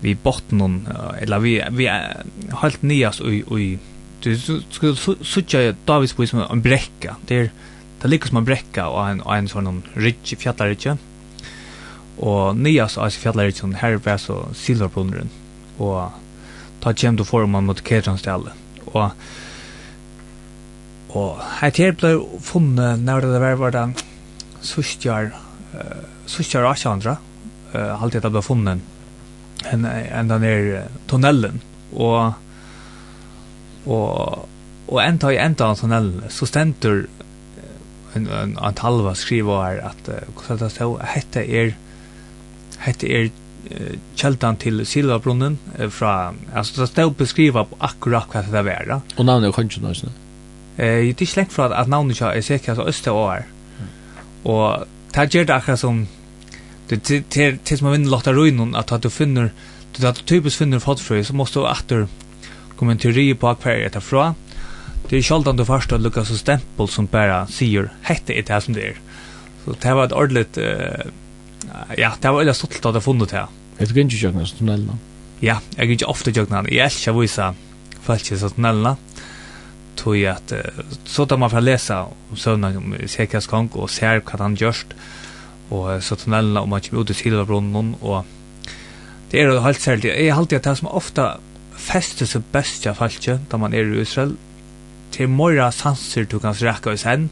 [0.00, 0.86] vi botten,
[1.18, 2.22] eller vi, vi er
[2.62, 3.78] helt nyast i, i
[4.22, 4.28] du
[4.70, 7.50] skulle suttja Davids bøy som en brekka, det er
[7.98, 10.94] det ligger som en brekka og en, en sånn rikki, fjallarikki,
[12.22, 15.30] og nyast av fjallarikki, her var så Silvabronnen,
[15.82, 16.14] og
[16.82, 18.54] ta kjem du for om man mot Kedranstjallet,
[18.92, 19.10] og
[21.18, 22.12] Og her til ble
[22.44, 23.94] funnet når det var var den
[24.64, 25.32] sustjar
[25.74, 27.16] uh, sustjar Asjandra,
[27.74, 28.84] uh, halvtid det ble funnet
[29.72, 31.62] en, en den der tunnelen
[31.94, 32.34] og
[33.88, 34.46] og
[34.88, 37.02] og enda i enda av tunnelen så stenter
[38.16, 41.76] en, en, en talva skriva her at uh, det stod hette er
[42.84, 43.30] hette er
[44.16, 45.58] kjeltan til Silvabrunnen
[45.92, 48.92] fra, altså det stod beskriva akkurat hva det var.
[49.18, 50.14] Og navnet er kanskje noe sånn?
[50.78, 53.42] Eh, det är släkt för att namnet jag är säkert så östra år.
[54.42, 56.06] Och det gör det akkurat som
[56.88, 59.50] det till tills man vinner lotta ruinen att du finner
[59.96, 62.08] du att typiskt finner fotfrö så måste du åter
[62.76, 64.34] komma en teori på akvariet därifrån.
[65.08, 68.60] Det är sjaldan du först att lucka så stämpel som bara säger hette är det
[68.60, 68.96] som det är.
[69.64, 70.64] Så det var ett ordentligt uh,
[71.96, 73.46] ja, det var väldigt stolt att ha funnit det.
[73.78, 74.98] Det går inte i tunnelna.
[75.40, 76.68] Ja, jag går inte ofta i tunnelna.
[76.70, 77.54] Jag älskar vissa
[78.02, 78.88] folk i tunnelna.
[78.88, 79.17] Mm
[79.98, 80.52] tog att
[81.04, 84.86] så tar man för läsa om Sövnan om Sekas och ser vad han görst
[85.68, 88.24] och så tunnelene om man kommer ut i Silvabrunnen och
[89.30, 90.08] det är helt særlig.
[90.08, 91.36] Jeg har alltid at det som ofta
[91.78, 94.36] fester seg best av fallet när man är i Israel
[95.10, 97.30] til morra sanser du kan rekke oss hen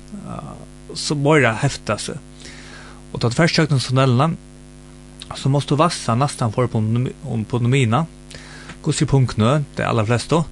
[0.95, 2.17] så morra hefter seg
[3.13, 4.37] og da du først försökten tunnelene
[5.35, 6.81] så måste du vassa nästan för på
[7.49, 8.07] på nomina
[8.83, 10.45] går sig punkt nu det allra flesta då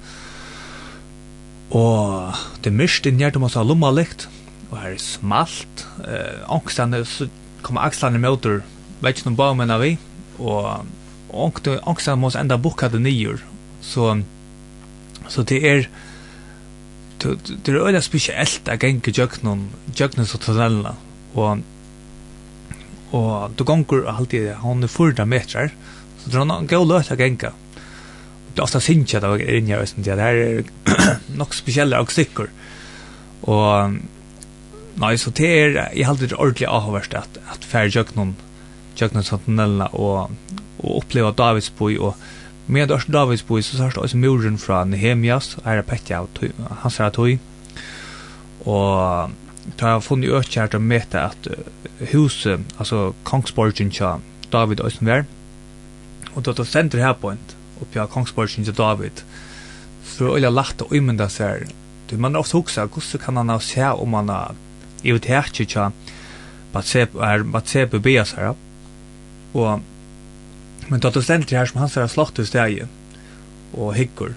[1.75, 4.29] Og det er mørkt inn her, du må ha lomma likt,
[4.70, 5.87] og her er smalt.
[6.07, 7.27] Eh, Angstene, så
[7.66, 8.62] kommer akslene møter,
[9.03, 9.95] vet ikke noen bare mener vi,
[10.39, 10.87] og
[11.35, 13.43] ångstene må enda boka det nyer.
[13.83, 14.12] Så,
[15.29, 15.87] så det er,
[17.22, 19.68] det, det er øyla spesielt at genge jøknen,
[19.99, 20.97] jøknen og tunnelene,
[21.35, 21.64] og
[23.14, 25.68] og du gonger alltid, han er 40 metrar,
[26.18, 27.53] så det er noen god løs at genga,
[28.55, 29.77] det ofta syns jag då är inne
[30.17, 30.65] det här är
[31.37, 32.49] nog speciella och stickor.
[33.41, 33.91] Och
[34.95, 38.37] nej så det är jag har alltid ordentligt avhörst att att färjökt någon
[38.97, 40.31] jökt någon sånt nella och
[40.77, 42.17] och uppleva Davidsboy och
[42.67, 46.39] med Davids Davidsboy så sårst alltså muren från Nehemias är det petja och
[46.81, 47.39] han sa att hoj
[48.65, 49.31] och
[49.77, 51.49] tar jag funnit ökkärt att mäta att
[51.99, 55.25] huset alltså Kongsborgen tja David Östenberg.
[56.35, 59.25] Och då då center här point uppe av Kongsborgen til David.
[60.05, 61.70] Så er det lagt å imynda seg.
[62.11, 64.61] Du, man har ofte hoksa, hvordan kan han se om han har
[65.05, 65.91] i vet ikke
[66.75, 68.55] er Batsebe Bias her.
[69.55, 69.83] Og,
[70.89, 72.89] men da du stender her som han ser slått i stedet
[73.75, 74.35] og hyggur.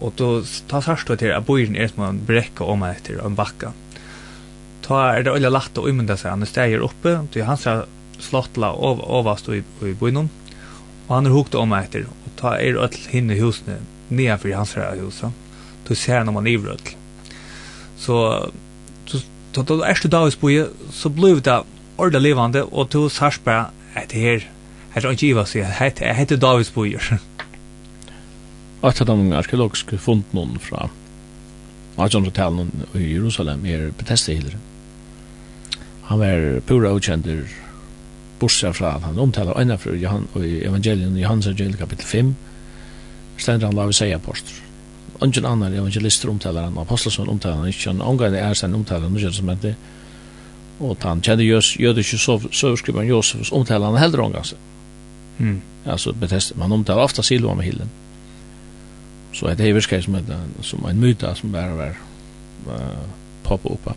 [0.00, 3.20] Og då tar sørst du til at bojen er som en brekka om meg etter
[3.24, 3.72] en bakka.
[4.86, 7.84] Ta er det øyla lagt å imynda seg, han er steger oppe, til han ser
[8.20, 10.30] slottla av, avast i, i bojen.
[11.08, 12.08] Og han er hukt om meg etter,
[12.40, 13.76] ta er öll hinne husne
[14.08, 15.32] nya för hans här hus så
[15.88, 16.58] då ser han man i
[17.96, 18.50] så
[19.06, 21.62] så då är det dags på så blev det
[21.96, 24.48] orda levande och då sars bara att här
[24.90, 27.20] här är ikke Iva sig här heter Davids bojer
[28.80, 30.88] att de unga arkeologiska fund någon från
[31.96, 34.58] Ajanotalen i Jerusalem er Bethesda-hildere.
[36.02, 37.44] Han var pura utkjender
[38.40, 42.34] bortsett fra han omtaler øyne fra Johan, i evangelien i Johans evangelium kapittel 5
[43.38, 44.56] stender han lave seg apostel
[45.20, 49.16] ungen annan evangelister omtaler han apostelsson omtaler han ikke han omgang er sen omtaler han
[49.16, 49.74] ikke som heter
[50.80, 51.44] og han kjenner
[51.80, 54.56] jødiske søverskriberen Josefus omtaler han heller omgående
[55.38, 55.60] mm.
[55.86, 57.90] altså betest man omtaler ofta Silva med hillen
[59.32, 60.16] så det hever visst som
[60.62, 61.94] som en myta som bare var
[62.66, 63.04] uh,
[63.44, 63.94] poppa oppa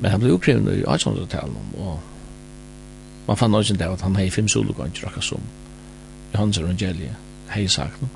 [0.00, 2.00] men han blev uppkriven i 1800-talet og
[3.26, 5.40] Man fann også det at han hei fem solugånd rakka som
[6.34, 7.14] Johannes hans evangelie
[7.54, 8.08] hei sagt no.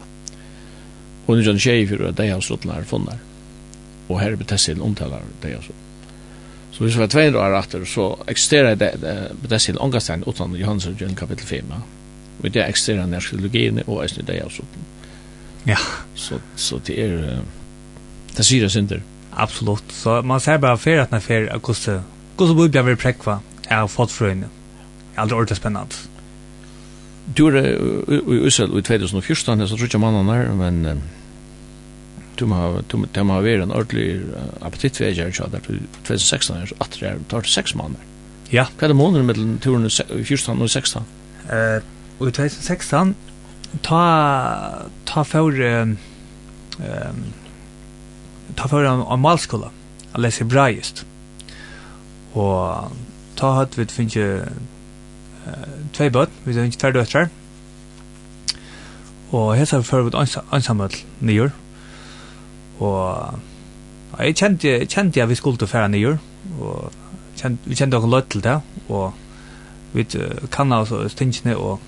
[1.26, 3.18] Og nu kjenner tjei fyrir at dei har av nær funnar
[4.08, 5.84] og her er betessil omtalar dei har sluttlar.
[6.72, 8.92] Så hvis vi var 200 år etter, så eksisterer det
[9.42, 11.72] betessil ångastein utan Johannes evangelie kapittel 5.
[12.38, 14.84] Og det eksisterer nærskologiene og eisne dei har sluttlar.
[15.66, 15.78] Ja.
[16.14, 17.16] Så, så det er
[18.36, 19.00] det sier syra synder.
[19.32, 19.92] Absolutt.
[19.92, 22.04] Så man ser bare fyrir at når fyrir hvordan
[22.36, 23.40] hvordan blir vi prekva
[23.70, 24.48] av fotfrøyne
[25.18, 25.94] aldrig ordentligt spännande.
[27.34, 27.64] Du är
[28.32, 31.02] i Ussel i 2014, så tror jag mannen är, men
[32.38, 34.20] du må du du vera en ordentlig
[34.60, 35.60] appetitveger så där
[36.06, 38.04] 2016 är att det tar sex månader.
[38.50, 41.02] Ja, kvar månader mellan turen og och 16.
[41.48, 41.82] Eh
[42.18, 43.14] och 2016
[43.82, 45.96] ta ta för ehm
[48.54, 49.70] ta för en, en malskola.
[50.12, 51.06] Jag läser braist.
[52.32, 52.92] Och
[53.34, 54.48] ta hat vid finke
[55.92, 57.28] två bot vi har inte två döttrar.
[59.30, 60.14] Och hälsa för vårt
[60.52, 60.88] ensamma
[61.18, 61.50] nyår.
[62.78, 63.16] Och
[64.18, 66.18] jag kände, kände att vi skulle färra nyår.
[66.60, 66.92] Och
[67.34, 68.60] kände, vi kände också löt till det.
[68.86, 69.12] Och
[69.92, 70.06] vi
[70.50, 71.80] kan alltså stingarna och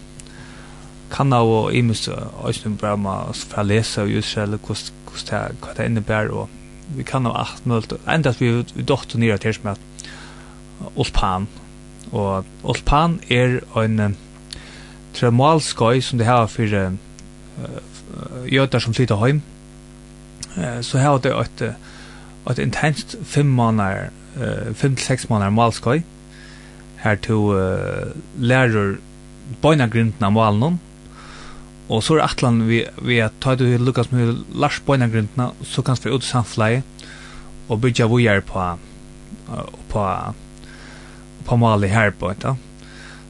[1.10, 2.08] kan og i mus
[2.46, 6.48] øysnum bara ma fra lesa og Israel kost kost ta kvat inne bær og
[6.96, 9.80] vi kan av 8 0 endast vi vi dotter nere til smat
[10.96, 11.48] Ulpan
[12.12, 14.16] Og Olpan er en
[15.14, 19.42] tremalskøy som det har for uh, jøtar som flytter heim.
[20.56, 21.62] Uh, så har det et,
[22.50, 26.02] et intenst fem måneder, uh, fem til seks måneder malskøy.
[27.04, 28.98] Her to uh, lærer
[29.62, 30.78] bøyna grinden av malen
[31.90, 35.82] Og så er atlan vi, vi at ta du Lukas med Lars bøyna grindene, så
[35.82, 36.84] kan vi ut samfleie
[37.68, 38.62] og bygja vujar på,
[39.90, 40.04] på
[41.44, 42.44] på Mali her på ett.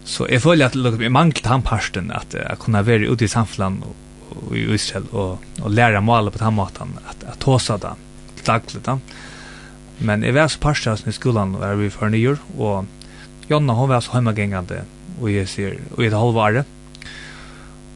[0.05, 3.29] Så jag följer att lukka mig manglet han parsten att uh, kunna vara ute i
[3.29, 3.85] samfällan
[4.31, 7.95] och i Israel och, och lära Mali på den maten att, att tåsa det
[8.45, 8.85] dagligt.
[8.85, 8.99] Da.
[9.99, 12.85] Men jag var så parsten i skolan och vi för nyår och
[13.49, 14.83] Jonna hon var så hemmagängande
[15.21, 16.67] och jag ser och jag halva året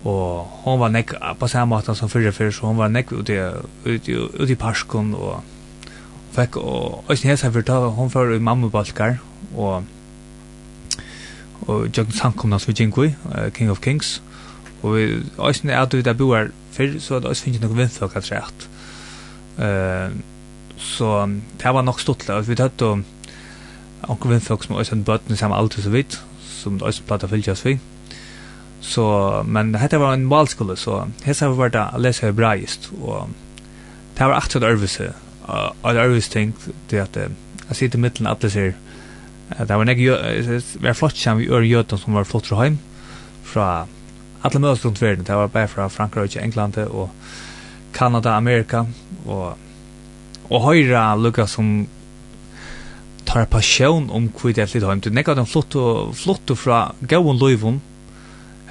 [0.04, 3.38] og hon var nekk på samme måte som fyrre fyrre, så hon var nekk ute,
[3.86, 5.40] ute, ute i parskon og
[6.36, 9.16] fikk, og også hesa fyrir ta, hon fyrir i mammabalkar
[9.56, 9.88] og
[11.66, 14.22] og jøkken samkomna som vi gikk gjengu King of Kings.
[14.82, 15.04] Og vi
[15.48, 18.68] æsne er at vi der boar fyrr så det æs finnst noen vindfolk at rett
[20.84, 21.10] så
[21.60, 23.04] det var nok stort, og vi tatt og
[24.10, 27.78] onker vindfolk som æs en bøtten i samme så vidt som æs plata oss vi
[28.80, 33.30] så men dette var en valskole så hessa har det å lese hebraist og
[34.18, 35.12] det var akkurat ærvise
[35.48, 36.54] og ærvise ting
[36.90, 38.72] det at jeg sitter i middelen det ser
[39.52, 40.08] Det var nekki,
[40.80, 42.78] var flott kjem vi øre jøtan som var flott fra heim,
[43.44, 43.66] fra
[44.44, 47.10] alle møtes rundt verden, det var bare fra Frankrike, England og
[47.94, 48.84] Kanada, Amerika,
[49.26, 49.60] og,
[50.48, 51.86] og høyra lukka som
[53.28, 55.76] tar passion om hva det er litt heim, det er nekka den flott,
[56.16, 57.80] flott fra gauon loivon,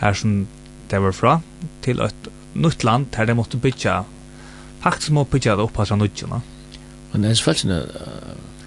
[0.01, 0.43] her som
[0.91, 1.37] det var fra,
[1.85, 4.01] til et nytt land, her de måtte bytja,
[4.83, 6.41] faktisk må bytja det oppastra nudgjena.
[7.13, 7.81] Men det er selvfølgelig,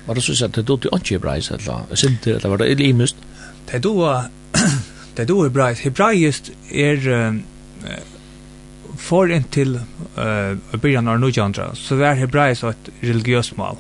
[0.07, 3.17] Var det så att det då till och hebraiskt eller synte eller var det elimist?
[3.71, 4.23] Det do
[5.17, 5.85] det do hebraiskt.
[5.85, 7.43] Hebraiskt er
[8.97, 9.81] för en till
[10.17, 13.77] eh byrjan av nujandra så var hebraiskt et religiøst mål.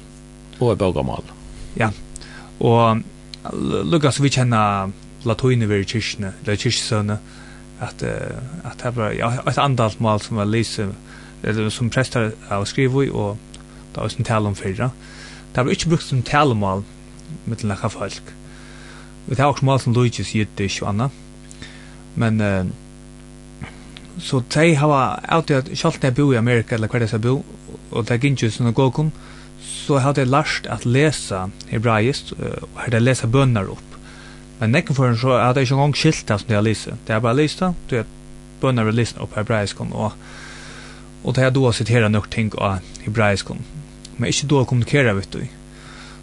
[0.60, 1.24] og et bögamål.
[1.76, 1.90] Ja.
[2.60, 3.02] og
[3.84, 4.90] Lukas vi känner
[5.24, 7.18] latoine ver kyrkene, eller kyrkesønne,
[7.80, 8.02] at,
[8.64, 10.88] at det var ja, et andalt mal som var lise,
[11.42, 13.36] eller som prestar av skrivet i, og
[13.94, 14.90] da var også en tale om fyrre.
[15.56, 16.82] Det var ikke brukt som talemål
[17.48, 18.34] med til nekka folk.
[19.26, 20.50] Vi tar også mål som Luigi sier
[20.82, 21.08] og anna.
[22.14, 22.66] Men uh,
[24.20, 27.40] så de har alltid at kjalt jeg bo i Amerika eller hver jeg bo
[27.90, 29.10] og det gikk ikke sånn gåkom,
[29.62, 33.96] så har de lært at lesa hebraisk, og har de lesa bønner opp.
[34.60, 36.88] Men nekken for en så har de ikke engang skilt det som de har lyst.
[37.06, 38.08] Det er bare lisa, du er
[38.60, 40.12] bønner og lyst opp hebraisk, og,
[41.24, 43.52] og det er da å sitere nok ting av hebraisk,
[44.16, 45.42] men ikke då å kommunikere, vet du.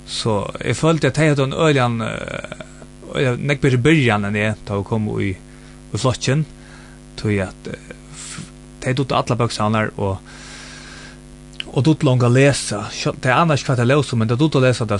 [0.09, 4.57] Så jeg følte at jeg hadde en øljan, og jeg nek bedre byrjan enn jeg,
[4.67, 5.33] da vi kom i,
[5.93, 6.45] i flottjen,
[7.19, 7.73] tog jeg at
[8.83, 10.17] jeg dutt alle bøksene og
[11.73, 12.77] og dutt å lese.
[13.17, 14.99] Det er annars kvart jeg leser, men det dutt å lese det,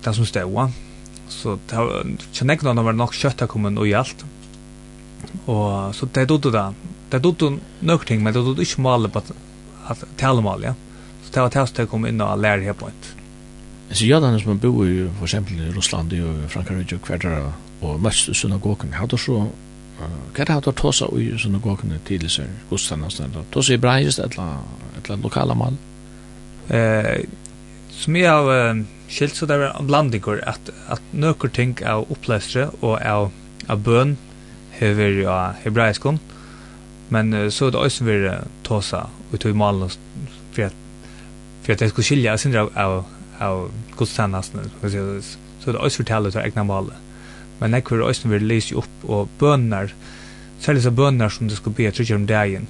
[0.00, 0.78] det som stod.
[1.28, 4.24] Så det er nek noen var nok kjøtt jeg kom inn og alt.
[5.44, 6.64] Og så det dutt det.
[7.12, 7.44] Det dutt
[7.84, 10.72] nok ting, men det dutt ikke maler på at talemal, ja.
[10.72, 10.93] Mm
[11.34, 13.10] det var tæst til å kom inn og lære her på et.
[13.90, 17.52] Så jeg hadde som bor i for eksempel i Russland og Frankrike og kvartere
[17.84, 19.44] og mest synagogen, hadde så
[19.94, 23.44] hva er det hadde tåsa i synagogen tidlig seg godstene og?
[23.54, 25.76] Tåsa i Breist, et eller lokala mal?
[26.68, 27.22] Eh,
[27.94, 32.70] som jeg har skilt så det er en blandinger at, at nøkker ting av opplestre
[32.80, 33.30] og av,
[33.70, 34.16] av bøn
[34.80, 36.18] hever ja, hebraiskon,
[37.14, 38.16] men så er det også vi
[38.66, 39.92] tåsa ut i malen
[40.56, 40.83] for at
[41.64, 43.04] för att det skulle skilja sig av av
[43.38, 45.20] av gudstjänsten så
[45.64, 46.92] så det ös fortæller så egna mål
[47.58, 49.94] men det kvar ös vill läsa upp och bönar
[50.64, 52.66] särskilt så bönar som det skulle be tror om dagen.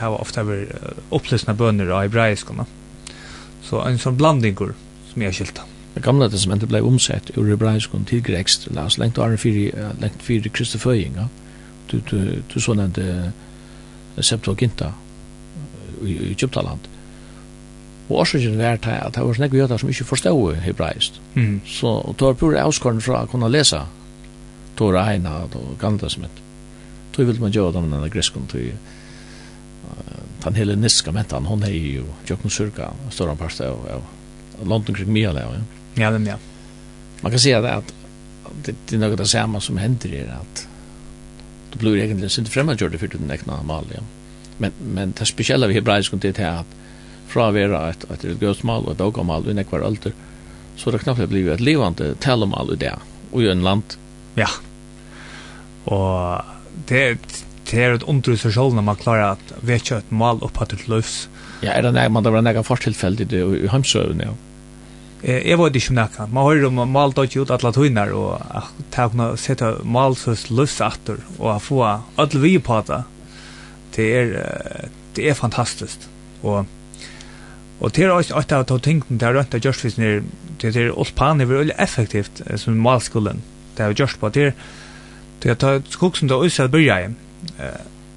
[0.00, 0.66] Har ofta vi
[1.10, 2.66] upplysna bönar av hebraiska.
[3.62, 4.72] Så en sån blandingur
[5.12, 5.62] som jag skilta
[5.94, 10.50] Det gamla testamentet blev omsett ur hebraiskon till grekst, läs längt och fyra längt fyra
[11.16, 11.28] ja.
[11.90, 13.32] Du du du så sånande
[14.18, 14.92] Septuaginta
[16.02, 16.80] i, i Egyptaland.
[18.10, 21.20] Og årsøkjen er at det var sånne jøder som ikke forstod hebraisk.
[21.34, 21.60] Mm.
[21.66, 23.84] Så det var pura avskåren fra å kunne lese
[24.76, 26.42] Tora Eina og Gamle Testament.
[27.14, 28.72] Tog ville man gjøre dem denne gresken til
[30.44, 35.12] den hele niska mentan, hon er jo Jøkken Surka, større parste av, av London kring
[35.12, 35.48] Mia ja.
[35.96, 36.38] Ja, men ja.
[37.20, 37.92] Man kan säga det at
[38.64, 40.66] det, det er noe det samme som hender er at
[41.70, 44.02] du blir egentlig sint fremmedgjørte for den ekna mal, ja.
[44.58, 46.78] Men, men det spesielle vi hebraisk det er at
[47.30, 50.16] fra å være et, et religiøst mal og et bokamal i nekvar alder,
[50.76, 52.96] så er det knapt blivit et livande talemal i det,
[53.30, 53.96] og i en land.
[54.38, 54.50] Ja,
[55.88, 56.44] og
[56.88, 57.02] det,
[57.70, 60.40] det er et ondru i seg selv når man klarer at vi ikke et mal
[60.44, 61.24] opphatt til løs.
[61.64, 64.36] Ja, er det nek, man det var nekka fortilfeld i det i hamsøvene, ja.
[65.20, 66.26] Eh, jeg vet ikke om nekka.
[66.32, 70.46] Man hører om mal dødt ut alle tøyner, og at det kunne sette mal søs
[70.50, 73.02] løs atter, og få alle vi på det,
[73.96, 74.30] det er,
[75.16, 76.06] det er fantastisk.
[76.40, 76.64] Og
[77.80, 79.64] Og det er også et av tingene det har rønt av
[80.04, 80.22] er
[80.60, 83.40] det er alt olpanen er veldig effektivt som malskolen,
[83.76, 84.54] det er gjørst på, det er
[85.40, 87.12] det er skogsen da også at byrja i.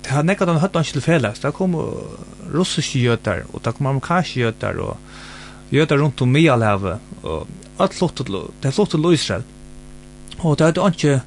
[0.04, 1.78] Det har nekket han høtt han til felles, det kom
[2.52, 4.98] russiske jøter og det kom amerikanske jøter og
[5.72, 7.48] jøter rundt om Mialhavet, og
[7.80, 9.46] alt flott til, det er flott til Israel.
[10.44, 11.22] Og det har ikke,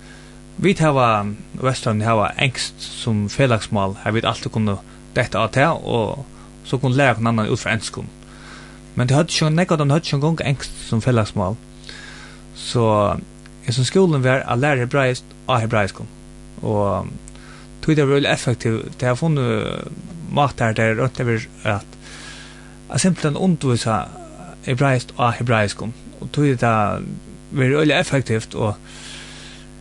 [0.59, 4.79] vi har Vestland har engst som felaksmal har vi alltid kunnet
[5.17, 6.27] dette av det, og
[6.67, 8.16] så kunne lære noen hverandre ut fra enskene.
[8.97, 11.56] Men det hade ju nekka de hade ju gång engst som fällagsmål.
[12.55, 13.16] Så
[13.64, 15.97] jag som skolan var att lära hebraiskt av hebraisk.
[16.60, 17.06] Och
[17.81, 18.98] tog det väl effektivt.
[18.98, 19.64] Det har funnit
[20.31, 21.86] mat där där runt över att
[22.89, 24.09] att simpelthen undervisa
[24.62, 25.82] hebraiskt av hebraisk.
[26.18, 27.02] Och tog det var
[27.51, 28.74] väldigt effektivt och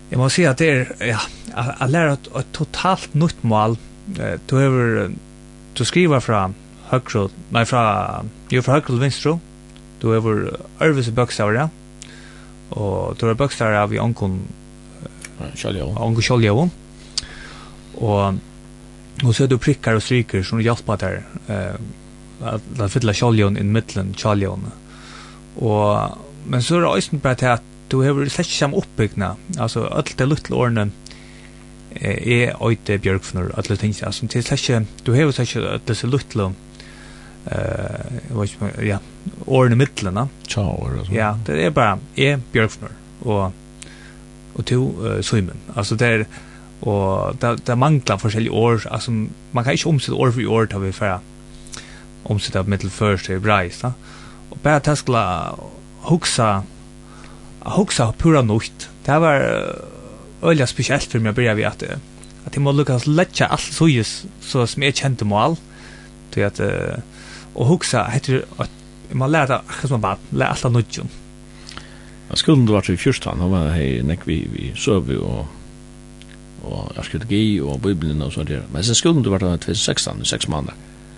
[0.09, 1.19] Jag måste säga att det är ja,
[1.55, 3.77] att lära ett, ett totalt nytt mål.
[4.45, 5.11] Du, över,
[5.73, 6.53] du skriver fram
[6.95, 9.39] högre, nej fra, jo fra högre til vinstro,
[10.01, 10.41] du er vår
[10.81, 11.69] ærvise bøkstavere,
[12.71, 14.39] och du er bøkstavere av i onkon
[15.95, 16.71] onkon kjoljavon,
[17.95, 18.33] och
[19.23, 21.75] och så er du prickar och stryker som hjälper där, eh,
[22.41, 24.71] att, att fylla kjoljavon inn mittelen kjoljavon.
[25.55, 26.17] och
[26.47, 29.85] men så är det også bara till att du har sett ikke samme oppbyggna, altså
[29.85, 30.91] alt det luttel årene,
[31.95, 32.99] eh är ojte
[33.53, 36.55] att det tänks alltså till släcke du har släcke att det så luttlum
[37.45, 38.49] eh vad
[38.81, 38.99] ja
[39.45, 40.89] or i mitten Ciao.
[41.11, 42.89] Ja, det är bara är Björkfnor
[43.19, 43.51] och
[44.53, 45.57] och to uh, Simon.
[45.73, 46.25] Alltså det är
[46.79, 49.11] och där där manglar forskjellige år alltså
[49.51, 51.19] man kan inte omsätta år för år tar vi för
[52.23, 53.93] omsätta middel first i Brais va.
[54.49, 55.55] Och bara taskla
[56.01, 56.63] huxa
[57.59, 58.89] huxa pura nokt.
[59.05, 59.65] Det var
[60.41, 61.83] öliga speciellt för mig att börja vi att
[62.45, 65.55] att det måste lyckas lägga allt så just så som jag kände mål.
[66.33, 66.69] Det att uh,
[67.55, 68.69] och huxa heter att
[69.11, 71.09] man lär det som bara lär alla nudjon
[72.29, 75.45] Jag skulle vart i första han var hej näck vi vi söv och
[76.61, 80.25] och jag skulle ge och bibeln och så där men sen skulle det vart 2016
[80.25, 80.73] sex månader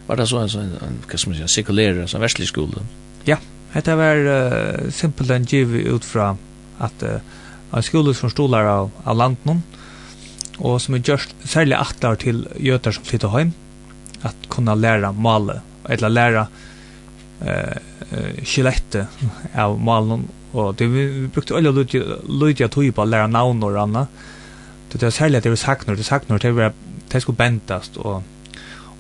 [0.07, 2.81] var det så en sån en vad ska man säga sekulär så västlig skola
[3.26, 3.38] ja
[3.73, 6.38] det var uh, simpelt en giv ut fra
[6.77, 7.19] at uh,
[7.72, 9.64] en skolor som stolar av, av landen
[10.57, 13.53] og som er gjørst særlig attar til jøter som flyttar hem
[14.26, 16.47] at kunna læra male eller lära
[17.41, 17.77] eh
[18.43, 19.07] skjelette
[19.55, 20.27] av malen.
[20.53, 24.07] Og det vi brukte alle lydja at tog på læra navn og anna
[24.93, 26.72] det er særlig at det er när det saknar det er
[27.11, 28.23] det ska bentast og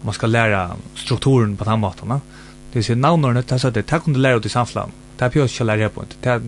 [0.03, 3.99] man skal læra strukturen på den måten det vil si navn det så det ta
[3.99, 6.05] kunde lära ut i samflam det är pjøs skal læra på.
[6.23, 6.41] Det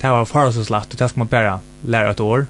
[0.00, 2.46] det var farasåslatt det ska man bara lära ett år.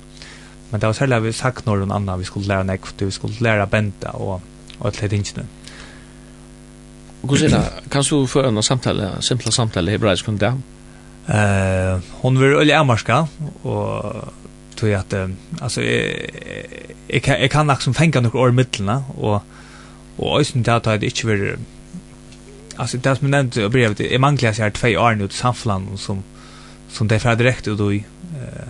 [0.70, 3.34] Men det var særlig at vi sagt og anna vi skulle lära nekv vi skulle
[3.40, 4.40] lära benta og
[4.80, 5.46] og et leitingene
[7.28, 10.54] Gusina, kan du föra en samtal, simpla samtal i hebraisk om det?
[11.26, 13.28] Eh, hon vill öliga amarska
[13.62, 14.14] och
[14.74, 15.14] tror jag att
[15.60, 15.82] alltså
[17.06, 19.42] jag kan jag kan liksom fänga några år mittlarna och
[20.16, 21.56] och ösen där tar det inte vill
[22.76, 26.22] alltså det som nämnt brevet är manglas här två år nu till samfland som
[26.90, 28.04] som det är direkt och då i
[28.36, 28.68] eh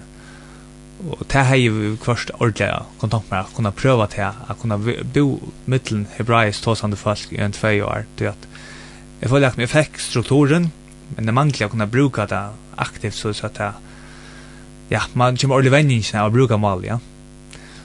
[1.05, 2.71] og det har vi først ordentlig
[3.01, 4.79] kontakt med å kunne prøve til å kunne
[5.15, 5.25] bo
[5.71, 8.49] mittelen hebraisk tåsande folk i en tvei år til at
[9.21, 10.71] jeg føler at jeg fikk strukturen
[11.15, 12.43] men det mangler å kunne bruke det
[12.81, 13.73] aktivt så så at jeg
[14.93, 16.99] ja, man kommer ordentlig vendingen av å bruke mal ja.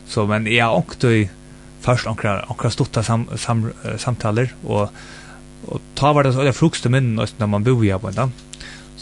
[0.08, 1.28] så men jeg har også
[1.84, 4.96] først akkurat akkurat stått av sam, sam, samtaler og,
[5.68, 8.46] og ta var det så det frukste minnen når man bor i på en dag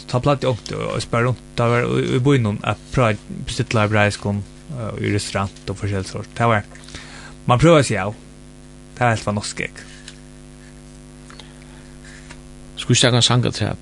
[0.06, 4.12] ta platt och och spär runt där var i bo byn att prata bestittla library
[4.22, 4.34] och
[5.00, 6.28] i restaurant och forskjellig sort.
[6.36, 6.62] Det var
[7.44, 8.14] man prövar sig av.
[8.98, 9.70] Det är helt vad norsk jeg.
[12.76, 13.76] Skulle jag ha en sanger til?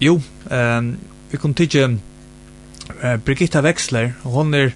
[0.00, 0.20] Jo,
[0.50, 0.98] ehm
[1.30, 1.98] vi kom till
[3.04, 4.70] uh, Brigitta Wexler, og hun er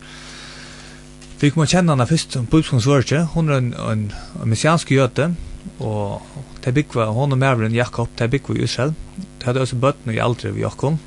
[1.40, 3.22] Vi kommer kjenne henne først som Bubskons Vørtje.
[3.32, 4.12] Hun er en, en,
[4.42, 5.30] en messiansk jøte,
[5.78, 6.22] og
[6.64, 8.94] de byggva, hon og Mævren Jakob, de byggva i Israel.
[9.16, 10.98] De hadde også bøttene i aldri ved Jakob.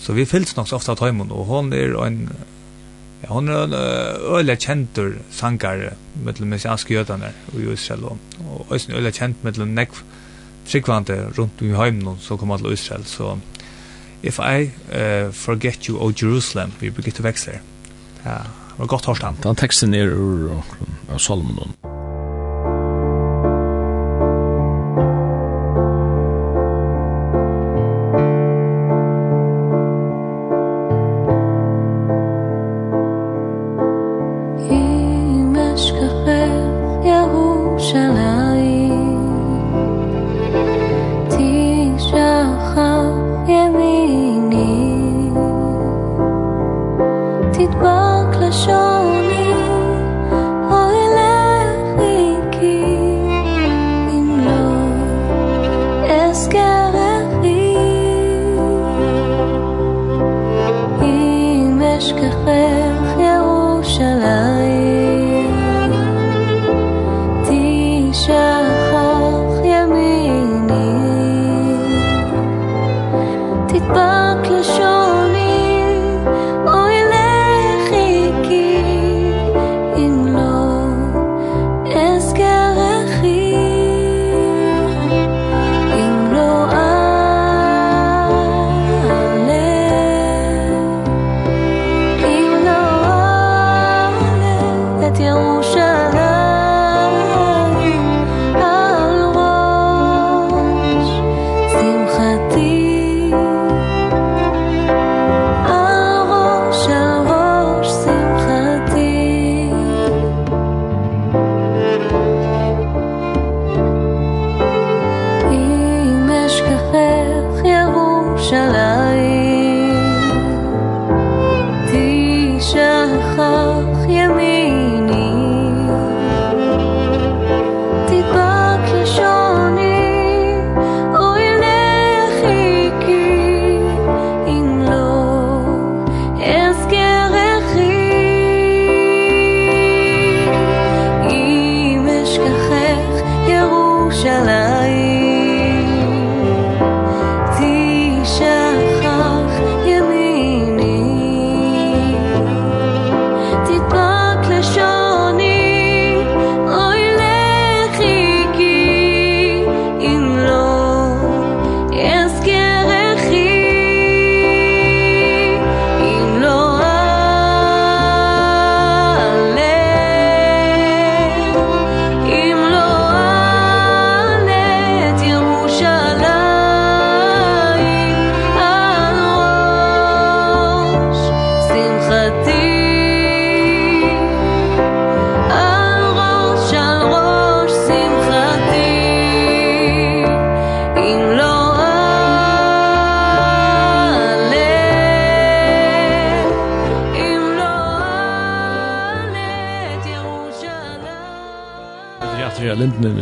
[0.00, 2.22] Så vi fyllt nok så ofte av tøymon, og hon er en,
[3.22, 3.74] ja, hon er en
[4.36, 5.18] øyla kjentur
[6.24, 8.18] med de messianske jødane i Israel, og,
[8.48, 10.02] og også en øyla kjent de nekv
[10.70, 13.36] tryggvande rundt i heimnon som kom til Israel, så
[14.22, 17.60] If I uh, Forget You, O Jerusalem, vi Birgitte Wexler.
[18.24, 19.24] Ja, det var godt hørt.
[19.42, 20.62] Den teksten er ur
[21.08, 21.99] av Salmonen.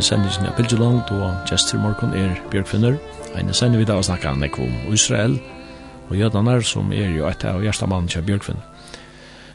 [0.09, 2.95] sendingen av Bilgeland, og Jester morgon er Bjørk Finner.
[3.37, 5.35] Eine sender vi da og snakka nek om Israel,
[6.09, 8.65] og jødene som er jo et av hjertamann til Bjørk Finner.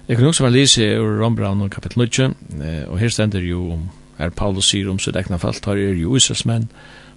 [0.06, 2.31] Jeg kan også være lise i Rombrand og kapittel 9,
[2.86, 3.85] og her stender jo om
[4.20, 6.68] her Paulus sier om sitt egna falt, her er jo Israels menn,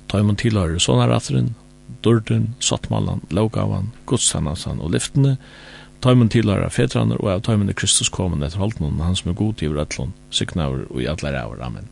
[0.09, 1.53] tar man tilhører sonaratteren,
[2.01, 5.37] dörden, sottmallan, laugavan, godstannasan og lyftene,
[5.97, 9.63] Tøymen tilhører fedraner, og av tøymen er Kristus kommet etter holden, han som er god
[9.65, 11.55] i vrøtlån, signaver og i alle av.
[11.65, 11.89] Amen.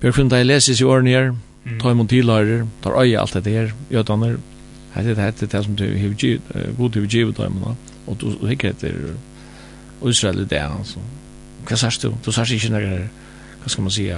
[0.00, 1.30] Bjørkvind, da jeg leser i årene her,
[1.80, 4.36] tar jeg tilhører, tar øye alt dette her, gjøtaner,
[4.94, 5.84] hette det hette det som du
[6.78, 7.62] god til givet dem,
[8.06, 9.14] og du hikker etter
[10.04, 11.00] Israel i det, altså.
[11.64, 12.16] Hva sier du?
[12.24, 12.98] Du sier ikke noe,
[13.62, 14.08] hva skal man si,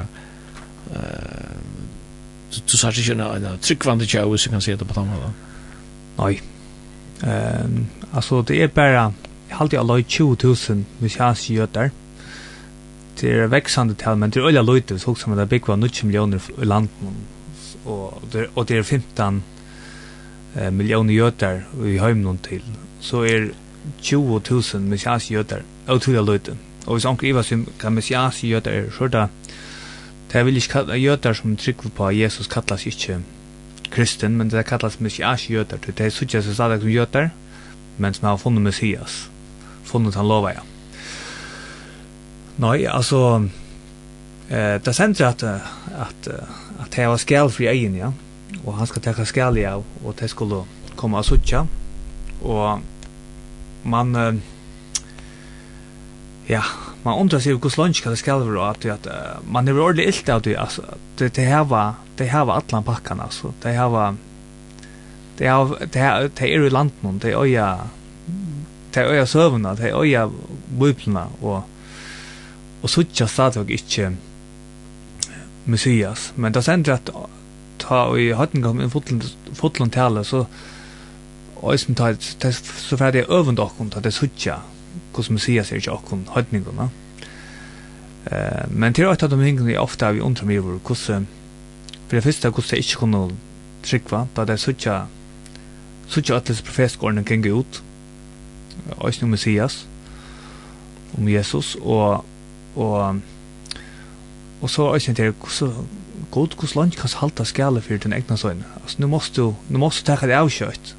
[2.57, 5.37] du sier ikke noe tryggvande tjau, hvis du kan si det på den måten.
[6.19, 6.35] Nei.
[7.23, 9.13] Um, altså, det er bare,
[9.49, 11.95] jeg halte jeg la 20 000 misianske gjøter,
[13.21, 15.77] det är växande tal men det är öliga lite så också med det big var
[15.77, 16.91] 90 miljoner i landet
[17.85, 19.43] och det och det är 15
[20.55, 22.63] eh, miljoner jötar i hemmen till
[23.01, 23.51] så är
[24.01, 28.91] 20 000 messias jötar otroliga lite och hvis onkel Ivar som kan messias jötar är
[28.91, 29.29] skörda
[30.33, 33.21] det vil ikke kalla jötar som trykker på Jesus kallas ikke
[33.91, 37.31] kristen men det kallas messias jötar det er suttja som så som jötar
[37.97, 39.31] men som har funnet messias
[39.85, 40.76] funnet han lovar ja.
[42.59, 43.49] Nei, altså
[44.51, 46.29] eh det sentrar at at
[46.81, 48.13] at det var skall för egen, ja.
[48.65, 50.65] Og han skal ta skall ja og det skulle
[50.97, 51.67] komme av sucha.
[52.43, 52.81] Og
[53.85, 54.35] man eh,
[56.47, 56.63] ja,
[57.03, 59.07] man undrar sig hur lunch kan det skall vara att att
[59.51, 60.83] man är ordentligt illt av det alltså
[61.17, 64.17] det det här var det här var alla packarna alltså det här var
[65.39, 67.79] det har det har det är ju landet det är ja
[68.91, 70.31] det är ju sövna det är ju
[70.79, 71.63] bubblorna och
[72.87, 74.13] og suttja stadig ikkje
[75.67, 76.31] Messias.
[76.37, 77.11] Men det sender at
[77.83, 78.93] ta i hatten kom en
[79.55, 80.45] fotland tale, så
[81.57, 84.61] og som tar det, så ferdig øvende okkom, ta det suttja
[85.17, 86.91] hos Messias er ikke okkom hattningene.
[88.27, 91.27] Uh, men til at de hingene er ofte vi undrer mig over hvordan
[92.07, 93.31] for det første hvordan det ikke kunne
[93.83, 95.01] trykva, da det er suttja
[96.09, 97.83] suttja atles profetskårene gikk ut,
[98.97, 99.87] og ikke Messias,
[101.19, 102.25] om Jesus, og
[102.77, 103.23] og
[104.63, 105.69] og så er det så
[106.31, 108.65] god hvordan land kan halta skala for den egna søgn.
[108.83, 110.95] Altså, nu måst du, nu måst du taka det avkjøtt.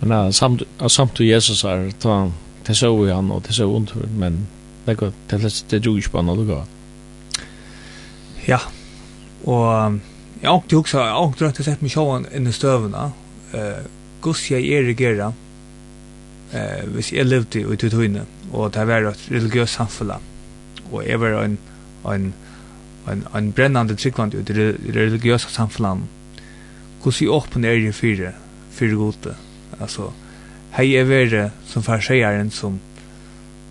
[0.00, 2.30] Men samt, samt du Jesus er, ta,
[2.66, 4.46] det så vi han, og det så ondt, men
[4.86, 6.66] det går, det er det du ikke på når du går.
[8.48, 8.58] Ja,
[9.44, 10.00] og
[10.42, 13.06] jeg har ikke også, jeg har ikke drømt å sette meg sjåen inn i støvene,
[13.54, 13.80] uh,
[14.20, 15.32] hvordan jeg er regera,
[16.52, 20.16] uh, hvis jeg levde i tøyne, og det var et religiøst samfunn,
[20.92, 21.58] og jeg var en,
[22.08, 22.32] en,
[23.10, 26.06] en, en brennande tryggvand i det religiøse samfunnet.
[27.02, 28.32] Hvordan jeg åpne er i fire,
[28.70, 29.34] fire gode?
[29.80, 30.10] Altså,
[30.76, 32.80] hei er vere som farseieren som,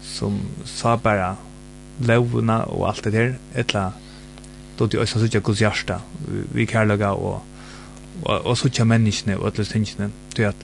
[0.06, 1.35] som sa bare
[2.03, 3.91] lovene og alt det der, etla,
[4.77, 5.99] då det også sikkert Guds hjärsta,
[6.53, 7.41] vi kärlaga og,
[8.23, 10.56] og, og sikkert menneskene og alle tingene, til at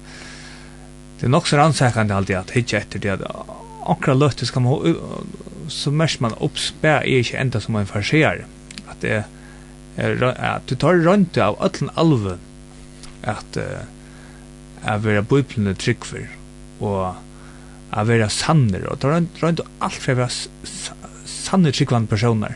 [1.19, 3.23] det er nok så rannsakande alltid at hitje etter det at
[3.89, 4.95] akkurat løttes kan man
[5.69, 8.45] så mest man oppspär är inte ända som man förser
[8.87, 9.23] att det
[10.37, 12.37] att du tar runt av allan alve
[13.23, 13.57] att
[14.81, 16.29] att vara bibeln trick för
[16.79, 17.07] och
[17.89, 20.49] att vara sanner och tar runt alt allt för att
[21.25, 22.55] sanner trickvan personer.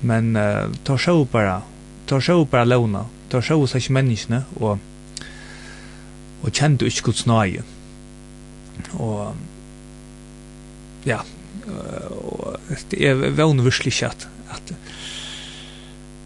[0.00, 1.62] Men uh, tar så bara
[2.06, 4.78] tar show bara låna tar så sig människorna och
[6.42, 7.62] och du inte Guds nåde.
[8.92, 9.34] Och
[11.04, 11.24] ja
[12.10, 12.58] og
[12.90, 14.74] det er väl virkelig at at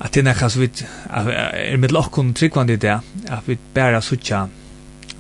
[0.01, 0.71] at det er nekka näkas vi
[1.11, 4.49] er med lock och i det at vi bæra suttja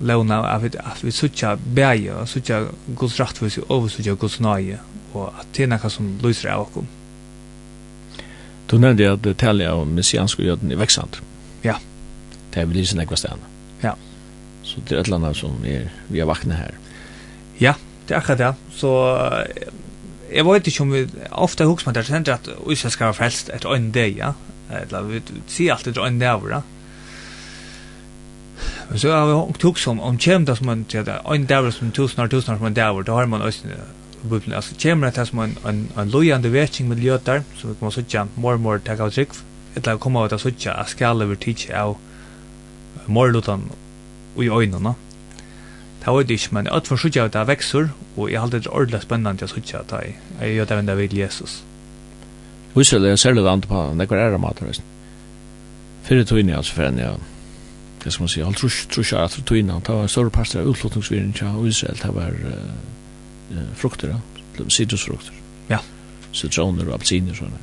[0.00, 4.14] låna av vi, att vi sucha bäja och sucha gods rätt för sig över sucha
[4.14, 4.78] gods nöje
[5.12, 6.84] och att det näkas som lyser av och
[8.66, 11.20] Du nevnte at det detaljer om messiansk og jøden i veksand
[11.64, 11.76] Ja.
[12.54, 13.38] Det er vel lysen ekva ägva.
[13.82, 13.92] Ja.
[14.62, 16.74] Så det er et eller annet som er, vi har vakna her
[17.60, 17.74] Ja,
[18.08, 18.54] det er akkurat det.
[18.76, 18.90] Så
[20.32, 23.50] Jeg vet ikke om vi ofte husker man der sender at Israel skal være frelst
[23.54, 24.32] etter øyne dag, ja.
[24.80, 26.60] Eller vi sier alltid etter øyne dag, ja.
[28.88, 31.92] Men så har vi ikke husker om, om kjem det som en øyne dag som
[31.92, 33.78] tusen år, tusen år som en dag, da har man også i
[34.22, 34.54] Bibelen.
[34.54, 38.26] Altså kjem det som en, en, en lojande vetting med ljøter, så vi kan sitte
[38.36, 39.34] mer og mer takk av trygg,
[39.76, 41.96] etter å komme av det sitte at skal over tidsje av
[43.06, 43.68] morlutan
[44.40, 44.94] i øynene,
[46.06, 48.70] Det var det ikke, men alt for sykja av det vekser, og jeg halte det
[48.70, 51.64] ordentlig spennende å sykja at jeg gjør det enda ved Jesus.
[52.76, 54.86] Israel er en særlig land på han, det er ære mat, resten.
[56.06, 57.10] Fyrir tøyne, altså, for enn ja.
[58.04, 58.62] det skal man si, alt
[58.94, 63.62] trusja at tøyne, det var en større pastor av utflottingsvirin og Israel, det var uh,
[63.74, 64.68] frukter, ja.
[64.68, 65.34] sitrusfrukter.
[65.72, 65.82] Ja.
[66.30, 67.58] Citroner og apelsiner, sånn.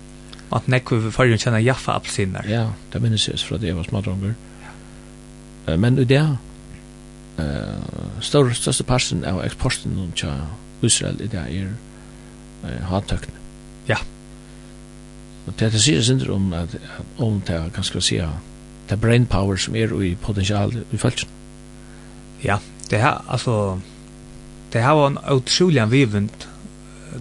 [0.49, 2.43] Og at nekko vi fyrir kjenner jaffa apelsiner.
[2.51, 4.35] Ja, det minnes jeg fra det jeg var smadronger.
[5.79, 6.25] Men i det,
[7.39, 10.43] uh, større, største parten av eksporten til
[10.83, 11.71] Israel i det er
[12.63, 13.39] uh, hattøkene.
[13.89, 13.99] Ja.
[15.47, 16.77] Og det sier sindr om at,
[17.19, 18.19] om det er ganske å si
[18.89, 21.29] det brain power som er i potensial i følelsen.
[22.43, 22.59] Ja,
[22.91, 23.79] det har, altså,
[24.73, 26.47] det har en utrolig anvivend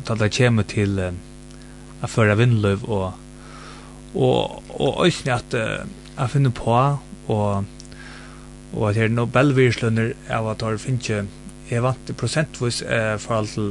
[0.06, 1.12] da det kommer til uh,
[2.02, 3.12] å føre vindløv og
[4.12, 6.74] og og øyne at uh, jeg finner på
[7.28, 7.64] og
[8.72, 11.10] og at her Nobelvirslønner av at har finnes
[11.70, 13.68] jeg vant prosentvis eh, forhold til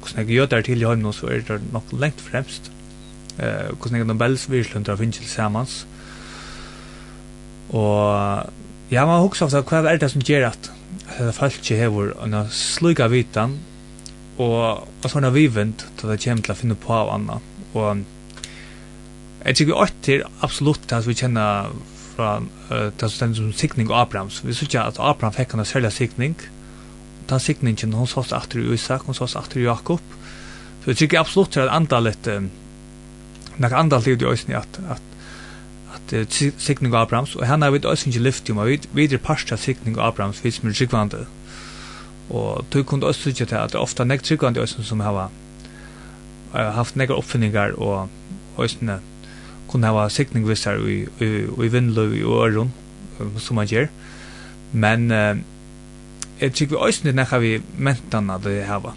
[0.00, 2.70] hvordan jeg gjør det til i hånden så er det nok lengt fremst.
[3.38, 5.66] Eh, hvordan jeg Nobelvirslønner har finnes til sammen
[7.70, 8.46] og
[8.90, 10.70] ja, man har også sagt hva er det som gjør at
[11.18, 13.58] det folk ikke hever en slug av vitan
[14.40, 17.38] og, og sånn av vivent til det kommer til å finne på av anna
[17.78, 18.02] og
[19.40, 21.70] jeg tykker vi alltid absolutt at vi kjenner
[22.20, 22.38] fra
[22.70, 24.42] uh, det som som sikning av Abrahams.
[24.44, 26.36] Vi synes ikke at Abraham fikk han en særlig sikning.
[27.30, 30.00] Den sikningen, hun sås etter i Isak, hun sås etter i Jakob.
[30.82, 32.50] Så jeg tykker absolutt at andalet, um,
[33.58, 35.02] nok andal livet i øyne at, at,
[35.94, 39.18] at uh, sikning av Abrahams, og henne har vidt øyne ikke lyft i meg, videre
[39.18, 41.26] parst av sikning av Abrahams, vi som er tryggvande.
[42.30, 45.30] Og du kunne også synes til at det er ofte nek tryggvande øyne som har
[46.54, 48.08] uh, haft nekker oppfinningar og
[48.58, 49.00] øyne
[49.70, 52.72] kunne ha sikning hvis her i, i, i vindløy og øron,
[53.38, 53.86] som man gjør.
[54.72, 55.36] Men uh,
[56.40, 58.94] jeg tykker vi òsne nekka vi mentan at det hava.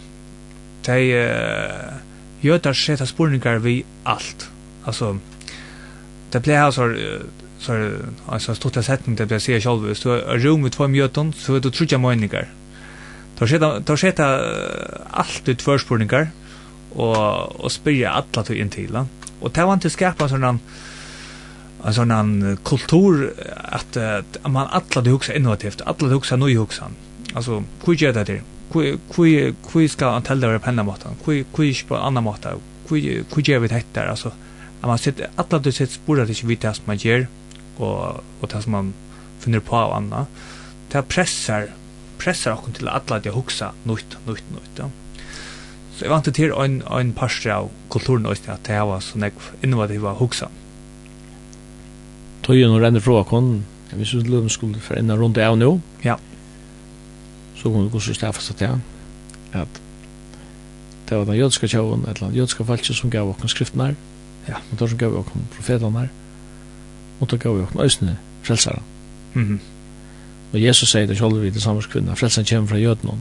[0.86, 1.94] De uh,
[2.42, 4.50] gjør jøtar seta spurningar vi alt.
[4.86, 5.14] Altså,
[6.32, 6.90] det ble her så
[7.64, 7.90] så
[8.26, 11.70] alltså stort att sätta det blir se själv så rum med två mjöton så det
[11.70, 12.48] tror jag meningar.
[13.38, 14.26] Tar seta tar seta
[15.10, 16.28] allt ut förspurningar
[16.92, 18.98] och och spyrja alla till intill.
[19.40, 20.58] Och det var inte skapa sådana
[21.84, 26.58] en sån en kultur att, att man alla det huxar innovativt, alla det huxar nya
[26.58, 26.88] huxar.
[27.34, 28.40] Alltså, hur gör det det?
[28.72, 31.06] Hur hur hur ska han tälla det på andra mått?
[31.24, 32.46] Hur hur på andra mått?
[32.88, 34.06] Hur hur gör vi det där?
[34.06, 34.28] Alltså,
[34.80, 37.26] att man sitter alla du sitt sporar ikke vid det som man gör
[37.76, 38.94] och och det som man
[39.40, 40.26] finner på av andra.
[40.92, 41.68] Det pressar
[42.18, 44.78] pressar okkur till alla det hugsa nytt nytt nytt.
[44.78, 44.90] Ja.
[45.94, 49.36] Så jeg vant til en, en parstre av kulturen også, at det var sånn jeg
[49.62, 50.48] innovativa hoksa.
[52.44, 53.62] Tøyen og renner fra kon,
[53.94, 56.16] hvis du løven skulle for enda rundt av nå, ja.
[57.56, 58.72] så kunne vi gå så stafast at det,
[59.60, 59.80] at
[61.08, 63.94] det var den jødska tjavun, et eller annet jødska falskje som gav okken skriftene her,
[64.48, 64.58] ja.
[64.58, 66.10] og da som gav okken profetene her,
[67.20, 68.82] og da gav okken øysene frelsere.
[69.34, 69.58] Mm -hmm.
[70.52, 73.12] Og Jesus sier det selv i det samme kvinna, frelsen kommer fra jødene,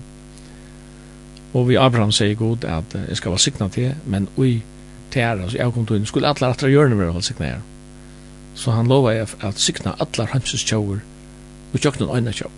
[1.54, 4.62] Og vi Abraham sier god at jeg skal være sikna til, men ui
[5.12, 7.62] til her, altså jeg kom til inn, skulle alle atra hjørne være vel sikna her.
[8.56, 10.98] Så han lova jeg at sikna alle hamses tjauer,
[11.74, 12.50] og tjokken øyne tjau.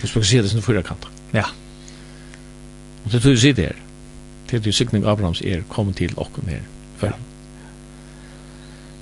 [0.00, 1.06] Hvis man kan si det sin fyra kant.
[1.34, 1.46] Ja.
[3.04, 3.78] Og det tror jeg sier det her.
[4.50, 6.60] Det er det sikning Abrahams er kommet til okken her.
[6.96, 7.14] Før.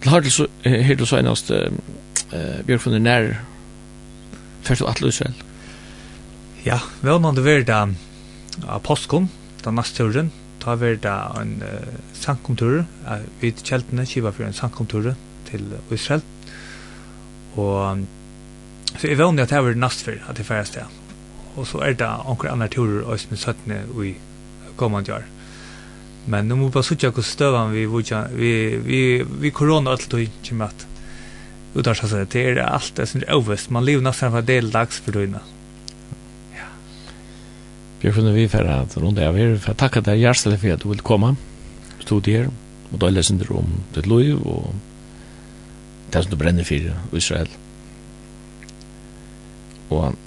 [0.02, 1.52] Til har til her til søgnast
[2.66, 3.34] Bjørk von der nær,
[4.62, 5.34] først og atle Israel.
[6.66, 7.86] Ja, vel man det verda,
[8.66, 9.28] av Påskon,
[9.64, 10.30] da neste turen,
[10.62, 15.12] ta vi da en uh, sankomtur, uh, vi til kjeltene kiva for en sankomtur
[15.48, 16.24] til Israel,
[17.56, 18.04] og
[18.94, 20.98] så jeg vanlig at det var nast for at det færre sted,
[21.56, 24.14] og så er det anker andre turer og som er søttene i
[24.78, 25.26] kommande år.
[26.26, 30.22] Men nu må vi bare sutja hos støvan vi, vi, vi, vi korona alt og
[30.22, 30.86] ikke med at
[31.74, 35.00] utarsa seg, det er alt det som er overst, man lever nesten for del dags
[35.02, 35.53] for døgnet,
[38.04, 39.54] Bjørkvunne, vi for at rundt av her.
[39.56, 41.30] for Jeg takker deg hjertelig for at du vil komme.
[42.02, 42.50] Stod her,
[42.92, 44.74] og da leser du om ditt liv, og
[46.12, 47.48] det som du brenner for Israel.
[49.88, 50.18] Og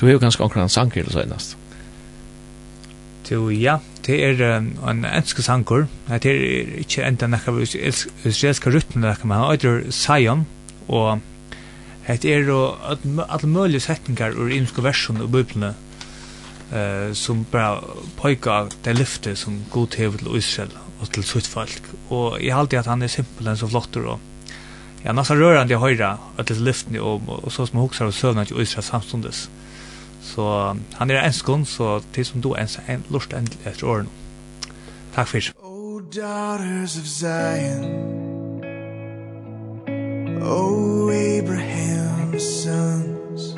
[0.00, 1.54] du har jo ganske omkring en sanker eller senest.
[3.30, 5.86] Jo, ja, det er en enske sanker.
[6.08, 10.42] Det er ikke enda nekka vi israelska rytmen, nekka, men han øyder Sion,
[10.88, 11.20] og
[12.08, 15.70] det er jo alle mulige setninger ur imske versjon og biblene
[16.72, 17.80] eh som bara
[18.16, 20.70] pojkar det lyfte som god hev til Israel
[21.00, 21.82] og till sitt folk.
[22.08, 24.18] och jag alltid att han är simpel en så flottur og
[25.04, 28.44] ja, nasa rørande jeg höra att det lyftene og, och så som hoksar og søvna
[28.44, 29.50] til Israel samstundes.
[30.22, 34.08] Så han er enskon, så till som då ens en lort endelig etter åren.
[35.14, 35.52] Takk fyrir.
[35.62, 37.84] O daughters of Zion
[40.42, 43.54] O Abraham's sons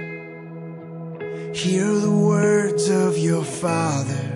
[1.55, 2.62] Hear the word
[2.93, 4.29] of your father.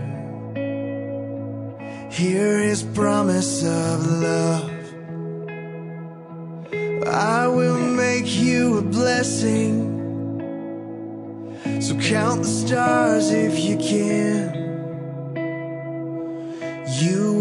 [2.10, 4.70] Hear his promise of love.
[7.06, 9.94] I will make you a blessing.
[11.80, 14.54] So count the stars if you can.
[17.00, 17.35] You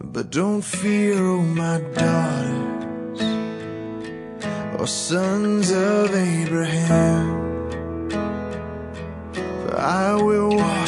[0.00, 2.78] But don't fear, oh my daughters
[4.78, 7.28] Oh sons of Abraham.
[9.32, 10.87] For I will walk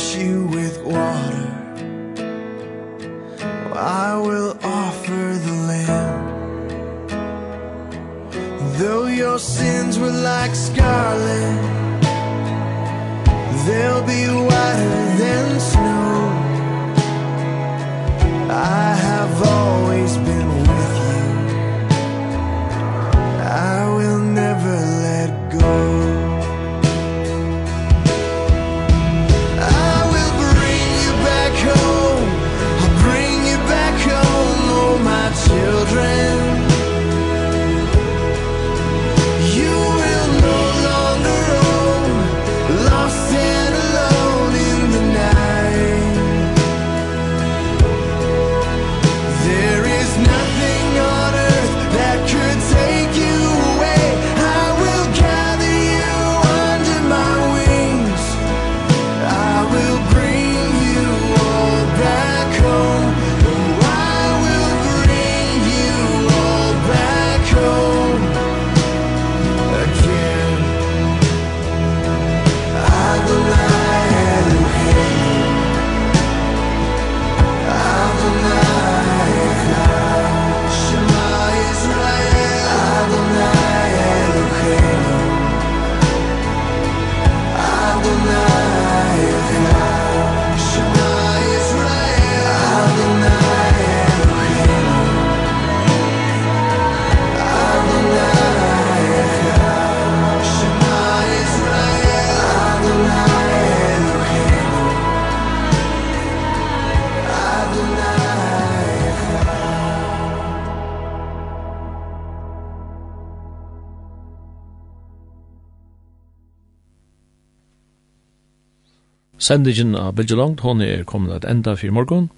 [119.50, 122.28] Sendingen av Bilgelangt, hon er kommet at enda fyrir morgon.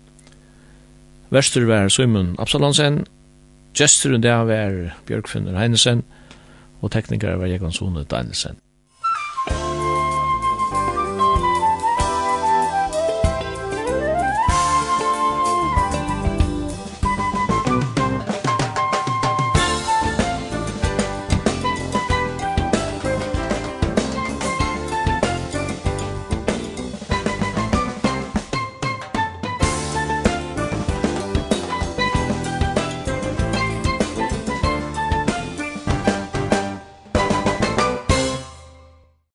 [1.28, 3.02] Vester var Simon Absalansen,
[3.76, 6.06] gesturinn der var Bjørkfinner Heinesen,
[6.80, 8.56] og teknikere var Jekon Sone Danielsen.